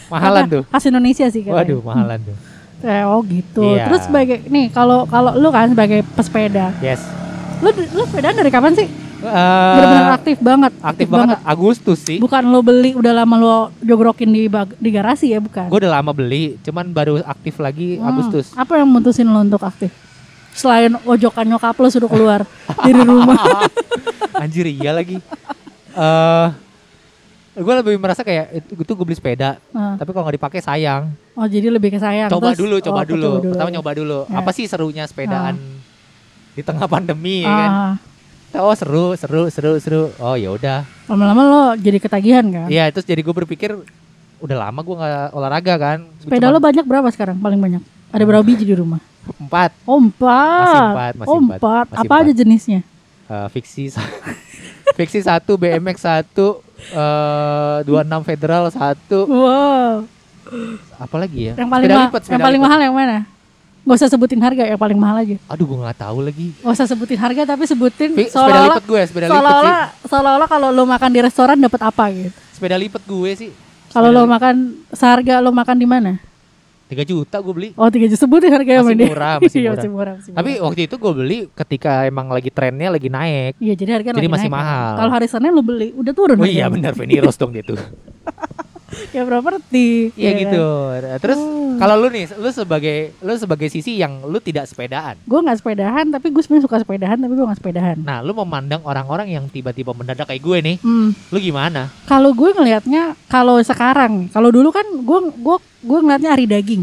Mahalan 0.09 0.45
Karena 0.45 0.55
tuh. 0.55 0.63
Khas 0.69 0.85
Indonesia 0.85 1.27
sih 1.27 1.41
katanya. 1.41 1.57
Waduh 1.59 1.81
mahalan 1.83 2.19
tuh. 2.23 2.37
Eh, 2.83 3.03
oh 3.03 3.21
gitu. 3.23 3.65
Iya. 3.65 3.85
Terus 3.89 4.01
sebagai 4.05 4.37
nih 4.45 4.67
kalau 4.69 5.07
kalau 5.07 5.33
lu 5.33 5.49
kan 5.49 5.69
sebagai 5.69 6.05
pesepeda, 6.13 6.75
Yes. 6.79 7.01
lu 7.59 7.71
lu 7.73 8.03
sepedaan 8.05 8.35
dari 8.35 8.51
kapan 8.51 8.75
sih? 8.75 8.89
Eh, 9.23 9.31
Benar-benar 9.73 10.13
aktif 10.13 10.37
banget. 10.37 10.73
aktif 10.83 11.07
banget 11.07 11.39
Agustus 11.45 12.03
sih. 12.03 12.19
Bukan 12.19 12.43
lo 12.45 12.59
beli 12.61 12.91
udah 12.93 13.15
lama 13.15 13.35
lo 13.37 13.57
jogrokin 13.79 14.29
di 14.29 14.51
di 14.77 14.91
garasi 14.91 15.31
ya 15.31 15.39
bukan? 15.39 15.71
Gue 15.71 15.79
udah 15.79 15.95
lama 15.95 16.11
beli, 16.11 16.59
cuman 16.61 16.91
baru 16.91 17.23
aktif 17.23 17.57
lagi 17.57 17.97
Hmm, 17.97 18.11
Agustus. 18.11 18.51
Apa 18.53 18.77
yang 18.77 18.91
mutusin 18.91 19.25
lo 19.25 19.41
untuk 19.41 19.63
aktif? 19.63 19.95
Selain 20.53 20.93
ojokan 21.03 21.49
nyokap 21.49 21.75
lo 21.75 21.89
suruh 21.89 22.09
keluar 22.09 22.45
dari 22.79 23.01
rumah. 23.01 23.67
Anjir 24.43 24.69
iya 24.69 24.93
lagi. 24.93 25.17
Eh 25.93 26.49
gue 27.53 27.75
lebih 27.85 28.01
merasa 28.01 28.25
kayak 28.25 28.65
itu, 28.65 28.81
itu 28.81 28.93
gue 28.97 29.05
beli 29.05 29.13
sepeda, 29.13 29.61
Nah, 29.77 30.01
tapi 30.01 30.09
kalau 30.17 30.25
nggak 30.25 30.41
dipakai 30.41 30.61
sayang. 30.65 31.13
oh 31.37 31.45
jadi 31.45 31.69
lebih 31.69 31.93
ke 31.93 32.01
sayang. 32.01 32.33
Coba 32.33 32.57
Terus- 32.57 32.61
dulu, 32.65 32.77
coba 32.81 33.01
oh, 33.01 33.05
dulu. 33.05 33.31
Pertama 33.53 33.69
nyoba 33.69 33.91
dulu. 33.93 34.19
Ya. 34.25 34.41
Apa 34.41 34.51
sih 34.57 34.65
serunya 34.65 35.05
sepedaan 35.05 35.61
di 36.57 36.63
tengah 36.65 36.89
pandemi 36.89 37.45
ya 37.45 37.53
kan? 37.53 37.71
Ah, 37.71 37.95
Oh 38.53 38.77
seru, 38.77 39.17
seru, 39.17 39.49
seru, 39.49 39.81
seru. 39.81 40.03
Oh 40.21 40.37
ya 40.37 40.53
udah. 40.53 40.85
lama-lama 41.09 41.41
lo 41.45 41.63
jadi 41.81 41.97
ketagihan 41.97 42.45
kan? 42.45 42.69
Iya, 42.69 42.93
terus 42.93 43.09
jadi 43.09 43.21
gue 43.21 43.33
berpikir 43.33 43.73
udah 44.41 44.57
lama 44.69 44.81
gue 44.81 44.93
nggak 44.93 45.29
olahraga 45.33 45.75
kan. 45.77 45.99
Sepeda 46.21 46.53
lo 46.53 46.61
banyak 46.61 46.85
berapa 46.85 47.09
sekarang 47.09 47.41
paling 47.41 47.57
banyak? 47.57 47.81
Ada 48.13 48.23
berapa 48.23 48.45
biji 48.45 48.63
di 48.63 48.77
rumah? 48.77 49.01
empat. 49.23 49.71
Oh 49.83 49.99
empat. 49.99 50.61
Masih 50.61 50.83
empat, 50.85 51.13
masih 51.15 51.31
oh 51.31 51.39
empat, 51.39 51.59
empat. 51.59 51.87
masih 51.89 52.01
Apa 52.03 52.15
aja 52.21 52.33
jenisnya? 52.35 52.81
Eh, 53.25 53.49
fiksi 53.51 53.83
fiksi 54.99 55.21
satu, 55.23 55.55
BMX 55.55 55.97
satu, 55.99 56.61
eh 56.91 57.79
26 57.83 58.29
Federal 58.29 58.69
satu. 58.69 59.19
Wow. 59.25 59.95
Apa 60.99 61.17
lagi 61.17 61.49
ya? 61.49 61.55
Yang 61.55 61.71
paling, 61.71 61.87
Sepeda 61.87 61.97
ma- 61.97 62.05
lipat, 62.05 62.23
yang 62.27 62.43
paling 62.43 62.61
lipat. 62.61 62.69
mahal 62.69 62.81
yang 62.83 62.95
mana? 62.95 63.19
Gak 63.83 63.97
usah 63.97 64.11
sebutin 64.11 64.39
harga, 64.39 64.63
yang 64.63 64.79
paling 64.79 64.95
mahal 64.95 65.17
aja. 65.19 65.37
Aduh 65.49 65.65
gue 65.65 65.79
nggak 65.81 65.99
tahu 65.99 66.19
lagi. 66.23 66.49
Gak 66.55 66.71
usah 66.73 66.87
sebutin 66.87 67.19
harga 67.19 67.43
tapi 67.49 67.65
sebutin 67.65 68.11
Fi- 68.13 68.27
sepeda 68.27 68.37
seolah-olah 68.37 68.67
lipat 68.69 68.85
gue, 68.85 69.01
sepeda 69.07 69.25
lipat 69.25 69.31
sih. 69.31 69.39
seolah-olah 69.39 69.79
seolah-olah 70.05 70.49
kalau 70.51 70.69
lo 70.71 70.85
makan 70.85 71.11
di 71.11 71.21
restoran 71.21 71.57
dapat 71.57 71.81
apa 71.81 72.05
gitu. 72.11 72.31
Sepeda 72.53 72.77
lipat 72.77 73.03
gue 73.03 73.31
sih. 73.33 73.51
Kalau 73.89 74.11
lo 74.11 74.23
makan 74.25 74.55
seharga 74.91 75.39
lo 75.39 75.51
makan 75.51 75.77
di 75.77 75.87
mana? 75.87 76.13
3 76.93 77.03
juta 77.03 77.37
gue 77.39 77.53
beli. 77.53 77.69
Oh 77.73 77.89
tiga 77.89 78.05
juta 78.05 78.21
sebutin 78.21 78.51
harganya 78.51 78.81
Masih 78.83 78.95
dia. 78.95 79.09
murah, 79.09 79.35
masih 79.41 79.49
Iya, 79.57 79.65
murah. 79.65 79.77
masih 79.77 79.91
murah. 79.91 80.15
masih 80.15 80.31
Tapi 80.33 80.51
murah. 80.51 80.65
waktu 80.65 80.81
itu 80.83 80.95
gue 80.97 81.13
beli 81.15 81.39
ketika 81.51 81.93
emang 82.05 82.27
lagi 82.29 82.49
trennya 82.49 82.89
lagi 82.91 83.09
naik. 83.09 83.53
Iya 83.57 83.75
jadi 83.75 83.91
harga 83.95 84.09
jadi 84.11 84.21
lagi 84.21 84.29
masih 84.31 84.47
naik, 84.47 84.55
kan. 84.55 84.63
mahal. 84.63 84.93
Kalau 84.99 85.11
hari 85.11 85.27
Senin 85.27 85.51
lu 85.51 85.63
beli 85.63 85.89
udah 85.93 86.13
turun. 86.13 86.37
Oh 86.37 86.45
iya 86.45 86.67
harganya. 86.67 86.69
benar 86.71 86.93
Veniros 86.95 87.35
dong 87.35 87.53
gitu. 87.53 87.75
Ya 89.11 89.23
properti. 89.23 90.13
Iya 90.15 90.31
kan? 90.31 90.41
gitu. 90.41 90.69
Nah, 90.95 91.19
Terus 91.19 91.39
Oh. 91.39 91.77
kalau 91.77 91.95
lu 91.97 92.09
nih, 92.09 92.29
lu 92.33 92.49
sebagai 92.49 92.97
lu 93.19 93.33
sebagai 93.35 93.67
sisi 93.67 93.97
yang 93.97 94.23
lu 94.23 94.39
tidak 94.39 94.65
sepedaan. 94.65 95.17
Gue 95.23 95.39
nggak 95.39 95.59
sepedahan 95.59 96.07
tapi 96.07 96.29
gue 96.29 96.39
sebenarnya 96.39 96.65
suka 96.65 96.77
sepedahan 96.79 97.17
tapi 97.17 97.33
gue 97.33 97.43
nggak 97.43 97.59
sepedahan. 97.59 97.97
Nah, 97.99 98.21
lu 98.21 98.33
memandang 98.35 98.81
orang-orang 98.83 99.31
yang 99.31 99.45
tiba-tiba 99.47 99.91
mendadak 99.91 100.27
kayak 100.27 100.41
gue 100.41 100.59
nih, 100.63 100.77
Hmm. 100.79 101.17
lu 101.29 101.39
gimana? 101.39 101.89
Kalau 102.05 102.31
gue 102.31 102.51
ngelihatnya 102.51 103.17
kalau 103.27 103.57
sekarang, 103.59 104.29
kalau 104.29 104.49
dulu 104.49 104.69
kan 104.69 104.85
gue 104.85 105.19
gue 105.35 105.57
gue 105.83 105.99
ngelihatnya 105.99 106.31
Ari 106.31 106.47
Daging. 106.47 106.83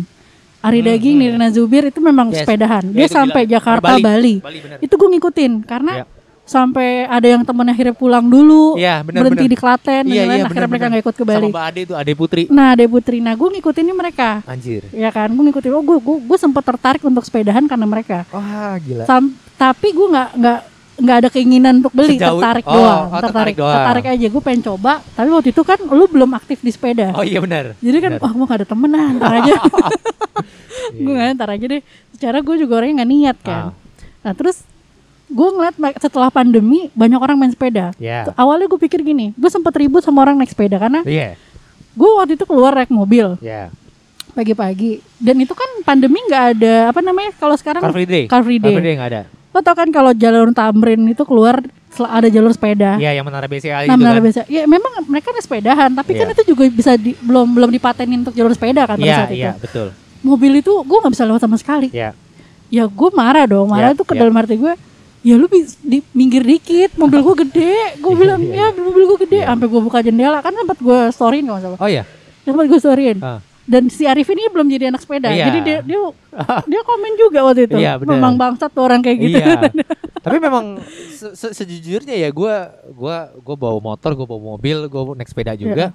Ari 0.59 0.83
Hmm, 0.83 0.87
Daging, 0.89 1.15
hmm. 1.15 1.21
Nirina 1.23 1.47
Zubir 1.49 1.83
itu 1.85 1.99
memang 1.99 2.27
Yes. 2.29 2.43
sepedahan. 2.43 2.83
Ya, 2.89 2.93
Dia 2.93 3.07
itu 3.07 3.15
sampai 3.15 3.41
gila. 3.43 3.53
Jakarta, 3.55 3.95
Bali. 3.95 4.03
Bali. 4.03 4.33
Bali 4.39 4.57
bener. 4.59 4.77
Itu 4.81 4.93
gue 4.93 5.09
ngikutin 5.09 5.53
karena 5.63 5.93
Ya. 5.95 6.05
Sampai 6.49 7.05
ada 7.05 7.27
yang 7.29 7.45
temennya 7.45 7.71
akhirnya 7.71 7.93
pulang 7.93 8.25
dulu, 8.25 8.73
Iya, 8.73 9.05
benar 9.05 9.21
berhenti 9.21 9.45
benar. 9.45 9.53
di 9.53 9.57
Klaten, 9.57 10.01
dan 10.01 10.05
Iya, 10.07 10.17
lain-lain. 10.19 10.25
iya, 10.33 10.43
akhirnya 10.43 10.49
benar, 10.59 10.73
mereka 10.73 10.85
nggak 10.87 11.03
ikut 11.05 11.13
ke 11.13 11.21
Sama 11.21 11.31
Bali. 11.31 11.47
Mbak 11.47 11.63
Ade 11.63 11.79
itu 11.79 11.93
Ade 11.93 12.13
Putri. 12.13 12.43
Nah, 12.47 12.67
Ade 12.73 12.85
Putri, 12.85 13.17
nah 13.19 13.33
gue 13.33 13.49
ngikutinnya 13.51 13.93
mereka. 13.93 14.29
Anjir. 14.43 14.81
Ya 14.91 15.09
kan, 15.09 15.29
gue 15.29 15.43
ngikutin. 15.45 15.69
Oh, 15.69 15.85
gue 15.85 15.97
gue, 15.99 16.17
gue 16.19 16.37
sempat 16.37 16.65
tertarik 16.65 16.99
untuk 17.01 17.21
sepedahan 17.21 17.63
karena 17.63 17.85
mereka. 17.85 18.25
Wah, 18.29 18.75
gila. 18.77 19.05
Sam- 19.05 19.37
tapi 19.55 19.91
gue 19.91 20.07
nggak 20.09 20.29
nggak 20.35 20.59
nggak 20.99 21.17
ada 21.17 21.29
keinginan 21.29 21.73
untuk 21.77 21.93
beli, 21.93 22.17
Sejauh- 22.17 22.39
tertarik 22.39 22.65
oh, 22.65 22.73
doang, 22.73 23.05
oh, 23.07 23.21
tertarik 23.21 23.55
doang. 23.55 23.71
tertarik 23.77 24.05
aja. 24.09 24.27
Gue 24.27 24.41
pengen 24.41 24.61
coba. 24.65 24.99
Tapi 25.13 25.29
waktu 25.29 25.49
itu 25.49 25.61
kan 25.61 25.79
lu 25.85 26.05
belum 26.05 26.31
aktif 26.33 26.59
di 26.59 26.69
sepeda. 26.69 27.13
Oh 27.13 27.21
iya 27.21 27.39
benar. 27.39 27.77
Jadi 27.77 27.97
kan, 27.99 28.11
wah 28.17 28.29
gue 28.29 28.45
gak 28.45 28.59
ada 28.59 28.67
temen 28.67 28.91
ah, 28.91 29.07
ntar 29.13 29.31
aja. 29.37 29.55
gue 30.95 31.07
Iya. 31.07 31.23
gak 31.23 31.35
ntar 31.35 31.49
aja 31.51 31.65
deh. 31.67 31.81
Secara 32.11 32.37
gue 32.39 32.55
juga 32.57 32.73
orangnya 32.75 32.95
gak 32.99 33.09
niat 33.09 33.37
kan. 33.39 33.63
Ah. 33.63 33.71
Nah 34.19 34.33
terus 34.33 34.67
gue 35.29 35.47
ngeliat 35.47 35.73
setelah 35.97 36.27
pandemi 36.27 36.89
banyak 36.91 37.15
orang 37.15 37.37
main 37.37 37.49
sepeda. 37.49 37.93
Tuh, 37.93 38.33
Awalnya 38.33 38.65
gue 38.65 38.79
pikir 38.79 38.99
gini, 38.99 39.31
gue 39.31 39.47
sempet 39.47 39.71
ribut 39.75 40.01
sama 40.01 40.21
orang 40.21 40.35
naik 40.35 40.49
sepeda 40.49 40.75
karena 40.75 41.01
Iya. 41.03 41.37
gue 41.91 42.09
waktu 42.11 42.33
itu 42.33 42.43
keluar 42.43 42.73
naik 42.73 42.89
mobil 42.89 43.37
Ya. 43.39 43.69
pagi-pagi 44.31 45.01
dan 45.17 45.35
itu 45.37 45.51
kan 45.51 45.67
pandemi 45.83 46.17
nggak 46.23 46.43
ada 46.55 46.75
apa 46.89 46.99
namanya 46.99 47.33
kalau 47.35 47.53
sekarang 47.53 47.81
Car 47.81 47.91
Free 47.91 48.07
Day. 48.07 48.23
Car 48.25 48.41
Free 48.41 48.57
Day. 48.57 48.71
Car 48.71 48.79
Free 48.79 48.87
Day 48.87 48.97
ada. 48.97 49.21
Lo 49.49 49.59
tau 49.59 49.73
kan 49.73 49.89
kalau 49.89 50.13
jalur 50.13 50.49
Tamrin 50.51 51.01
itu 51.05 51.25
keluar 51.25 51.61
ada 51.99 52.29
jalur 52.29 52.53
sepeda. 52.53 52.95
Iya, 52.95 53.17
yang 53.17 53.25
menara 53.25 53.49
BCA 53.49 53.81
Nah, 53.81 53.83
itu 53.83 53.97
benar 53.97 54.15
kan. 54.15 54.23
biasa. 54.23 54.41
Ya 54.45 54.63
memang 54.63 54.91
mereka 55.05 55.29
ada 55.29 55.41
sepedahan, 55.41 55.89
tapi 55.91 56.13
kan 56.13 56.29
Iya. 56.29 56.33
itu 56.37 56.43
juga 56.47 56.63
bisa 56.69 56.93
di, 56.95 57.17
belum 57.17 57.49
belum 57.49 57.69
dipatenin 57.69 58.21
untuk 58.21 58.33
jalur 58.33 58.53
sepeda 58.53 58.85
kan 58.85 58.95
pada 58.95 59.03
Iya, 59.03 59.17
saat 59.19 59.29
itu. 59.29 59.41
iya, 59.41 59.51
betul. 59.57 59.87
Mobil 60.21 60.61
itu 60.61 60.69
gue 60.71 60.97
nggak 61.01 61.13
bisa 61.13 61.25
lewat 61.25 61.41
sama 61.41 61.57
sekali. 61.57 61.89
Iya. 61.89 62.13
Ya 62.69 62.85
gue 62.85 63.09
marah 63.11 63.43
dong, 63.43 63.67
marah 63.67 63.91
Iya, 63.91 63.97
itu 63.97 64.03
ke 64.05 64.13
iya. 64.13 64.21
dalam 64.21 64.37
arti 64.37 64.55
gue. 64.55 64.73
Ya 65.19 65.35
lu 65.35 65.51
di, 65.51 65.99
minggir 66.11 66.41
dikit, 66.41 66.95
mobil 66.95 67.19
gue 67.19 67.35
gede. 67.43 67.75
Gue 67.97 68.11
Iya, 68.11 68.19
bilang 68.19 68.39
iya, 68.41 68.67
ya 68.71 68.79
mobil 68.79 69.03
gue 69.05 69.19
gede. 69.23 69.39
Sampai 69.43 69.67
gue 69.67 69.81
buka 69.81 69.99
jendela 69.99 70.39
kan 70.39 70.53
sempat 70.53 70.77
gue 70.77 70.99
storyin 71.11 71.43
nggak 71.43 71.61
salah. 71.61 71.77
Oh 71.77 71.87
iya. 71.87 72.03
Sempat 72.41 72.65
gue 72.65 72.79
storyin. 72.79 73.17
Ah. 73.19 73.39
Dan 73.63 73.85
si 73.85 74.01
Arif 74.03 74.25
ini 74.25 74.47
belum 74.47 74.65
jadi 74.65 74.89
anak 74.89 74.97
sepeda, 74.99 75.29
Iya. 75.29 75.45
jadi 75.45 75.59
dia 75.61 75.77
dia 75.83 75.99
dia 76.71 76.81
komen 76.81 77.11
juga 77.15 77.39
waktu 77.43 77.67
itu. 77.67 77.77
Iya. 77.77 77.99
Memang 77.99 78.33
bangsat 78.33 78.71
tuh 78.71 78.81
orang 78.81 78.99
kayak 78.99 79.17
gitu. 79.19 79.37
Iya. 79.37 79.69
Tapi 80.25 80.37
memang 80.37 80.81
se- 81.09 81.31
se- 81.31 81.53
sejujurnya 81.53 82.11
ya 82.13 82.27
gue 82.27 82.55
gua 82.91 83.29
gua 83.37 83.55
bawa 83.55 83.77
motor, 83.85 84.11
gue 84.13 84.25
bawa 84.25 84.41
mobil, 84.49 84.77
gue 84.83 85.01
naik 85.15 85.27
sepeda 85.27 85.51
Iya. 85.51 85.59
juga. 85.59 85.85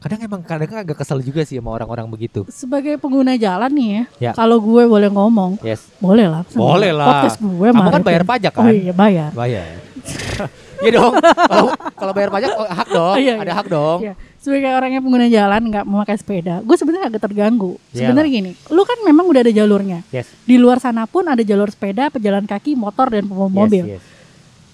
Kadang 0.00 0.20
emang 0.24 0.40
kadang 0.40 0.80
agak 0.80 0.96
kesel 0.96 1.20
juga 1.20 1.44
sih 1.44 1.60
sama 1.60 1.76
orang-orang 1.76 2.08
begitu. 2.08 2.48
Sebagai 2.48 2.96
pengguna 2.96 3.36
jalan 3.36 3.68
nih 3.68 3.88
ya, 3.92 4.02
Ya. 4.16 4.32
kalau 4.32 4.56
gue 4.56 4.88
boleh 4.88 5.12
ngomong, 5.12 5.60
Yes. 5.60 5.92
boleh 6.00 6.24
lah. 6.24 6.40
Boleh 6.56 6.88
lah. 6.88 7.28
Podcast 7.28 7.36
gue 7.36 7.68
Kamu 7.68 7.90
kan 7.92 8.02
bayar 8.08 8.24
pajak 8.24 8.52
kan? 8.56 8.64
Oh 8.64 8.72
iya 8.72 8.92
bayar. 8.96 9.30
Bayar. 9.36 9.76
Iya 10.80 10.96
dong. 10.96 11.12
Kalau 11.20 11.76
kalau 11.76 12.12
bayar 12.16 12.30
pajak 12.32 12.50
oh, 12.56 12.64
hak 12.64 12.88
dong. 12.88 13.16
Iya, 13.20 13.36
Ada 13.36 13.44
iya. 13.44 13.52
hak 13.52 13.66
dong. 13.68 13.98
Iya. 14.00 14.14
Sebagai 14.40 14.72
orang 14.72 14.90
yang 14.96 15.02
pengguna 15.04 15.28
jalan 15.28 15.62
nggak 15.68 15.84
memakai 15.84 16.16
sepeda, 16.16 16.64
gue 16.64 16.72
sebenarnya 16.72 17.12
agak 17.12 17.20
terganggu. 17.28 17.76
Iyalah. 17.76 18.00
Sebenarnya 18.00 18.30
gini, 18.32 18.50
lu 18.72 18.82
kan 18.88 18.98
memang 19.04 19.28
udah 19.28 19.44
ada 19.44 19.52
jalurnya. 19.52 20.00
Yes. 20.08 20.32
Di 20.48 20.56
luar 20.56 20.80
sana 20.80 21.04
pun 21.04 21.28
ada 21.28 21.44
jalur 21.44 21.68
sepeda, 21.68 22.08
pejalan 22.08 22.48
kaki, 22.48 22.80
motor 22.80 23.12
dan 23.12 23.28
mobil. 23.28 23.84
Yes, 23.84 24.00
yes. 24.00 24.04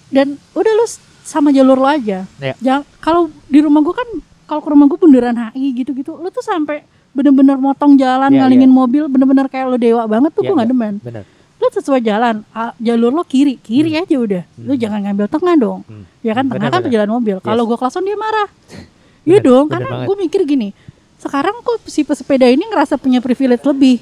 Dan 0.07 0.39
udah 0.55 0.71
lu 0.71 0.87
sama 1.27 1.51
jalur 1.51 1.75
lo 1.75 1.91
aja. 1.91 2.23
Iya. 2.39 2.55
Jangan 2.63 2.83
kalau 3.03 3.27
di 3.51 3.59
rumah 3.59 3.83
gue 3.83 3.91
kan 3.91 4.07
kalau 4.47 4.59
ke 4.59 4.69
rumah 4.71 4.85
gue 4.85 4.95
bundaran 4.97 5.35
HI 5.51 5.75
gitu-gitu, 5.75 6.15
lu 6.15 6.27
tuh 6.27 6.41
sampai 6.41 6.81
bener-bener 7.11 7.55
motong 7.55 7.93
jalan 7.93 8.29
Iya, 8.29 8.39
ngalingin 8.41 8.69
mobil, 8.69 9.03
bener-bener 9.05 9.45
kayak 9.45 9.67
lo 9.67 9.75
dewa 9.75 10.05
banget 10.05 10.31
tuh 10.31 10.39
Iya, 10.39 10.47
gue 10.47 10.55
nggak 10.55 10.65
iya. 10.65 10.73
demen. 10.73 10.93
Benar. 10.99 11.23
Lu 11.57 11.65
sesuai 11.67 11.99
jalan, 11.99 12.35
jalur 12.77 13.11
lo 13.11 13.23
kiri, 13.23 13.57
kiri 13.57 13.93
aja 13.93 14.15
udah. 14.15 14.43
Lu 14.57 14.73
jangan 14.73 15.01
ngambil 15.01 15.25
tengah 15.27 15.55
dong. 15.55 15.81
Hmm. 15.83 16.05
Ya 16.21 16.31
kan 16.31 16.45
tengah 16.45 16.69
kan 16.69 16.79
benar. 16.79 16.85
pejalan 16.85 17.09
mobil. 17.11 17.35
Kalau 17.39 17.63
Yes. 17.63 17.69
gue 17.69 17.77
klason 17.77 18.03
dia 18.03 18.15
marah. 18.15 18.47
Iya 19.27 19.43
dong, 19.43 19.67
benar 19.67 19.83
karena 19.83 20.07
gue 20.07 20.15
mikir 20.17 20.41
gini. 20.43 20.71
Sekarang 21.17 21.59
kok 21.59 21.83
si 21.83 22.07
pesepeda 22.07 22.47
ini 22.47 22.63
ngerasa 22.63 22.95
punya 22.95 23.19
privilege 23.19 23.59
lebih 23.61 23.99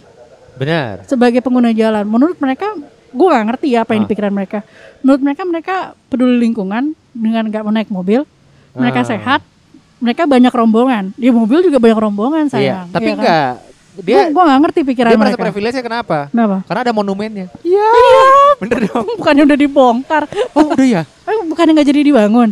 Benar. 0.53 1.01
sebagai 1.03 1.39
pengguna 1.39 1.71
jalan. 1.71 2.05
Menurut 2.05 2.37
mereka, 2.37 2.77
gue 3.09 3.27
gak 3.27 3.45
ngerti 3.47 3.67
ya 3.71 3.81
apa 3.81 3.91
yang 3.91 4.03
Ah. 4.03 4.05
di 4.05 4.11
pikiran 4.11 4.29
mereka. 4.29 4.59
Menurut 4.99 5.21
mereka, 5.21 5.41
mereka 5.43 5.75
peduli 6.05 6.37
lingkungan 6.39 6.93
dengan 7.09 7.43
gak 7.47 7.63
mau 7.63 7.71
naik 7.71 7.89
mobil. 7.89 8.21
Mereka 8.71 9.01
Ah. 9.01 9.07
sehat. 9.07 9.41
Mereka 10.05 10.23
banyak 10.23 10.53
rombongan. 10.53 11.03
Di 11.11 11.27
mobil 11.27 11.65
juga 11.65 11.77
banyak 11.77 11.97
rombongan 11.99 12.45
Iya, 12.45 12.51
sayang. 12.51 12.85
tapi 12.89 13.03
ya 13.03 13.09
kan? 13.09 13.17
enggak. 13.17 13.51
Gue 13.95 14.03
Dia 14.03 14.19
gue 14.27 14.43
gak 14.43 14.59
ngerti 14.61 14.79
pikiran 14.83 15.09
dia 15.09 15.17
merasa 15.17 15.31
mereka. 15.31 15.45
privilege-nya 15.47 15.81
kenapa? 15.81 16.17
Kenapa? 16.29 16.57
Karena 16.63 16.81
ada 16.83 16.93
monumennya. 16.93 17.47
Iya. 17.59 17.89
Bener 18.55 18.79
dong. 18.87 19.05
Bukannya 19.15 19.43
udah 19.43 19.57
dibongkar. 19.57 20.23
Oh, 20.51 20.67
udah 20.69 20.85
ya. 20.85 21.01
Eh, 21.25 21.41
bukannya 21.43 21.71
nggak 21.73 21.89
jadi 21.89 21.99
dibangun. 22.05 22.49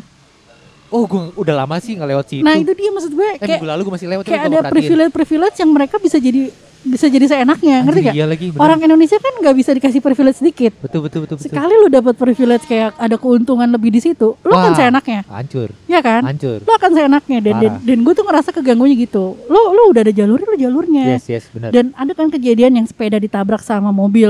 Oh, 0.88 1.03
gue 1.03 1.22
udah 1.36 1.55
lama 1.55 1.77
sih 1.77 1.93
nggak 1.93 2.05
lewat 2.07 2.25
situ. 2.27 2.41
Nah 2.41 2.53
itu 2.53 2.69
dia 2.72 2.89
maksud 2.89 3.12
gue 3.12 3.27
eh, 3.27 3.36
kayak 3.36 3.50
minggu 3.55 3.67
lalu 3.67 3.81
gue 3.81 3.93
masih 3.93 4.07
lewat 4.07 4.24
tapi 4.24 4.31
kayak 4.31 4.41
ada 4.41 4.50
nggak 4.50 4.63
perhatiin. 4.63 4.77
privilege 4.79 5.12
privilege 5.12 5.57
yang 5.57 5.69
mereka 5.69 5.95
bisa 5.98 6.17
jadi 6.17 6.41
bisa 6.84 7.08
jadi 7.08 7.25
seenaknya 7.25 7.82
ngerti 7.88 8.00
gak? 8.04 8.13
Iya 8.13 8.25
lagi. 8.28 8.46
bener. 8.52 8.60
Orang 8.60 8.80
Indonesia 8.84 9.18
kan 9.18 9.34
nggak 9.40 9.56
bisa 9.56 9.72
dikasih 9.72 10.00
privilege 10.04 10.38
sedikit. 10.38 10.72
betul 10.84 11.08
betul 11.08 11.24
betul 11.24 11.36
betul. 11.40 11.48
Sekali 11.48 11.74
lu 11.74 11.88
dapat 11.88 12.13
privilege 12.13 12.68
kayak 12.68 13.00
ada 13.00 13.16
keuntungan 13.16 13.68
lebih 13.68 13.90
di 13.90 14.04
situ, 14.04 14.36
lu 14.38 14.54
kan 14.54 14.75
seenaknya, 14.75 15.24
Hancur. 15.32 15.72
ya 15.88 16.04
kan? 16.04 16.22
Hancur. 16.28 16.60
Lu 16.62 16.72
akan 16.72 16.92
seenaknya 16.92 17.38
dan 17.40 17.54
dan, 17.58 17.72
Parah. 17.80 17.88
dan 17.88 17.98
gue 18.04 18.13
tuh 18.13 18.25
ngerasa 18.28 18.50
keganggunya 18.52 18.96
gitu. 19.00 19.40
Lu 19.48 19.62
lu 19.72 19.82
udah 19.96 20.02
ada 20.04 20.13
jalurnya, 20.13 20.48
lu 20.48 20.58
jalurnya. 20.60 21.04
Yes, 21.16 21.25
yes, 21.32 21.44
benar. 21.50 21.72
Dan 21.72 21.96
ada 21.96 22.12
kan 22.12 22.28
kejadian 22.28 22.84
yang 22.84 22.86
sepeda 22.86 23.18
ditabrak 23.18 23.63
sama 23.63 23.90
mobil 23.90 24.30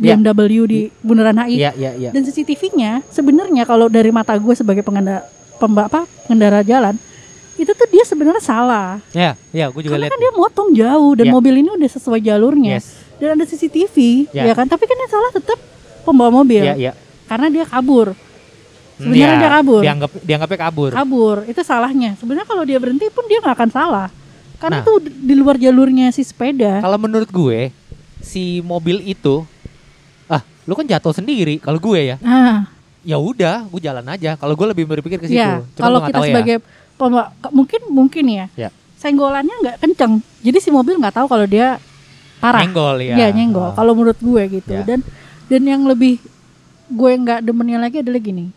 Ya. 0.00 0.16
BMW 0.16 0.60
di 0.66 0.80
Bundaran 1.00 1.38
HI. 1.46 1.60
Iya, 1.60 1.70
iya, 1.78 1.90
iya. 1.94 2.10
Dan 2.10 2.24
CCTV-nya 2.24 3.04
sebenarnya 3.08 3.62
kalau 3.64 3.86
dari 3.86 4.10
mata 4.10 4.34
gue 4.34 4.54
sebagai 4.54 4.82
pengendara 4.82 5.22
pemba, 5.56 5.86
apa, 5.86 6.04
pengendara 6.26 6.60
jalan 6.60 6.98
itu 7.54 7.70
tuh 7.70 7.86
dia 7.86 8.02
sebenarnya 8.02 8.40
salah. 8.40 8.98
Ya, 9.10 9.38
ya, 9.50 9.70
gue 9.70 9.80
juga 9.80 9.94
Karena 9.94 10.06
lihat. 10.06 10.14
kan 10.14 10.20
dia 10.20 10.32
motong 10.32 10.68
jauh 10.70 11.12
dan 11.14 11.26
Ya. 11.26 11.32
mobil 11.32 11.54
ini 11.56 11.70
udah 11.70 11.90
sesuai 11.90 12.20
jalurnya. 12.20 12.78
Yes. 12.78 12.86
Dan 13.14 13.38
ada 13.38 13.44
CCTV, 13.44 14.26
Ya. 14.30 14.50
ya 14.50 14.54
kan? 14.54 14.66
Tapi 14.66 14.84
kan 14.84 14.96
yang 14.96 15.08
salah 15.08 15.30
tetap 15.30 15.58
pembawa 16.02 16.30
mobil. 16.34 16.60
Iya, 16.60 16.74
iya. 16.74 16.92
Karena 17.24 17.46
dia 17.48 17.64
kabur. 17.64 18.12
Sebenarnya 18.94 19.26
iya. 19.28 19.40
dia 19.40 19.50
kabur. 19.52 19.82
Dianggap 19.82 20.10
dianggapnya 20.20 20.58
kabur. 20.60 20.90
Kabur, 20.90 21.36
itu 21.44 21.60
salahnya. 21.60 22.10
Sebenarnya 22.14 22.44
kalau 22.44 22.62
dia 22.62 22.78
berhenti 22.78 23.06
pun 23.08 23.26
dia 23.26 23.38
nggak 23.38 23.54
akan 23.54 23.70
salah. 23.70 24.08
Karena 24.54 24.80
Nah. 24.80 24.86
tuh 24.86 24.96
di 25.02 25.34
luar 25.34 25.56
jalurnya 25.56 26.10
si 26.10 26.22
sepeda. 26.22 26.78
Kalau 26.78 26.94
menurut 26.96 27.26
gue, 27.26 27.70
si 28.18 28.58
mobil 28.60 29.02
itu 29.04 29.42
ah, 30.24 30.40
lu 30.64 30.72
kan 30.72 30.86
jatuh 30.86 31.10
sendiri. 31.12 31.58
Kalau 31.58 31.76
gue 31.76 32.00
ya, 32.04 32.16
Nah, 32.18 32.70
ya 33.02 33.14
udah, 33.14 33.66
gue 33.66 33.80
jalan 33.82 34.06
aja. 34.06 34.34
Kalau 34.34 34.54
gue 34.54 34.66
lebih 34.68 34.86
berpikir 34.88 35.18
ke 35.18 35.26
situ. 35.26 35.36
ya, 35.36 35.60
Cuma 35.74 35.84
kalau 35.84 35.98
kita 36.02 36.16
tahu 36.16 36.26
ya. 36.26 36.58
Mungkin 37.50 37.80
mungkin 37.88 38.24
ya, 38.26 38.46
Ya. 38.54 38.68
senggolannya 38.96 39.54
nggak 39.60 39.76
kenceng. 39.78 40.22
Jadi 40.40 40.58
si 40.58 40.70
mobil 40.70 40.96
nggak 40.96 41.14
tahu 41.14 41.26
kalau 41.26 41.44
dia 41.44 41.76
parah. 42.38 42.62
nyenggol 42.62 42.96
ya. 42.98 43.14
Iya 43.16 43.28
nyenggol. 43.30 43.70
Ah. 43.70 43.74
Kalau 43.74 43.92
menurut 43.92 44.18
gue 44.18 44.42
gitu. 44.52 44.72
Ya. 44.72 44.84
Dan 44.84 45.00
dan 45.44 45.62
yang 45.62 45.82
lebih 45.84 46.20
gue 46.86 47.12
nggak 47.14 47.40
demennya 47.42 47.78
lagi 47.78 48.00
adalah 48.00 48.20
gini. 48.20 48.48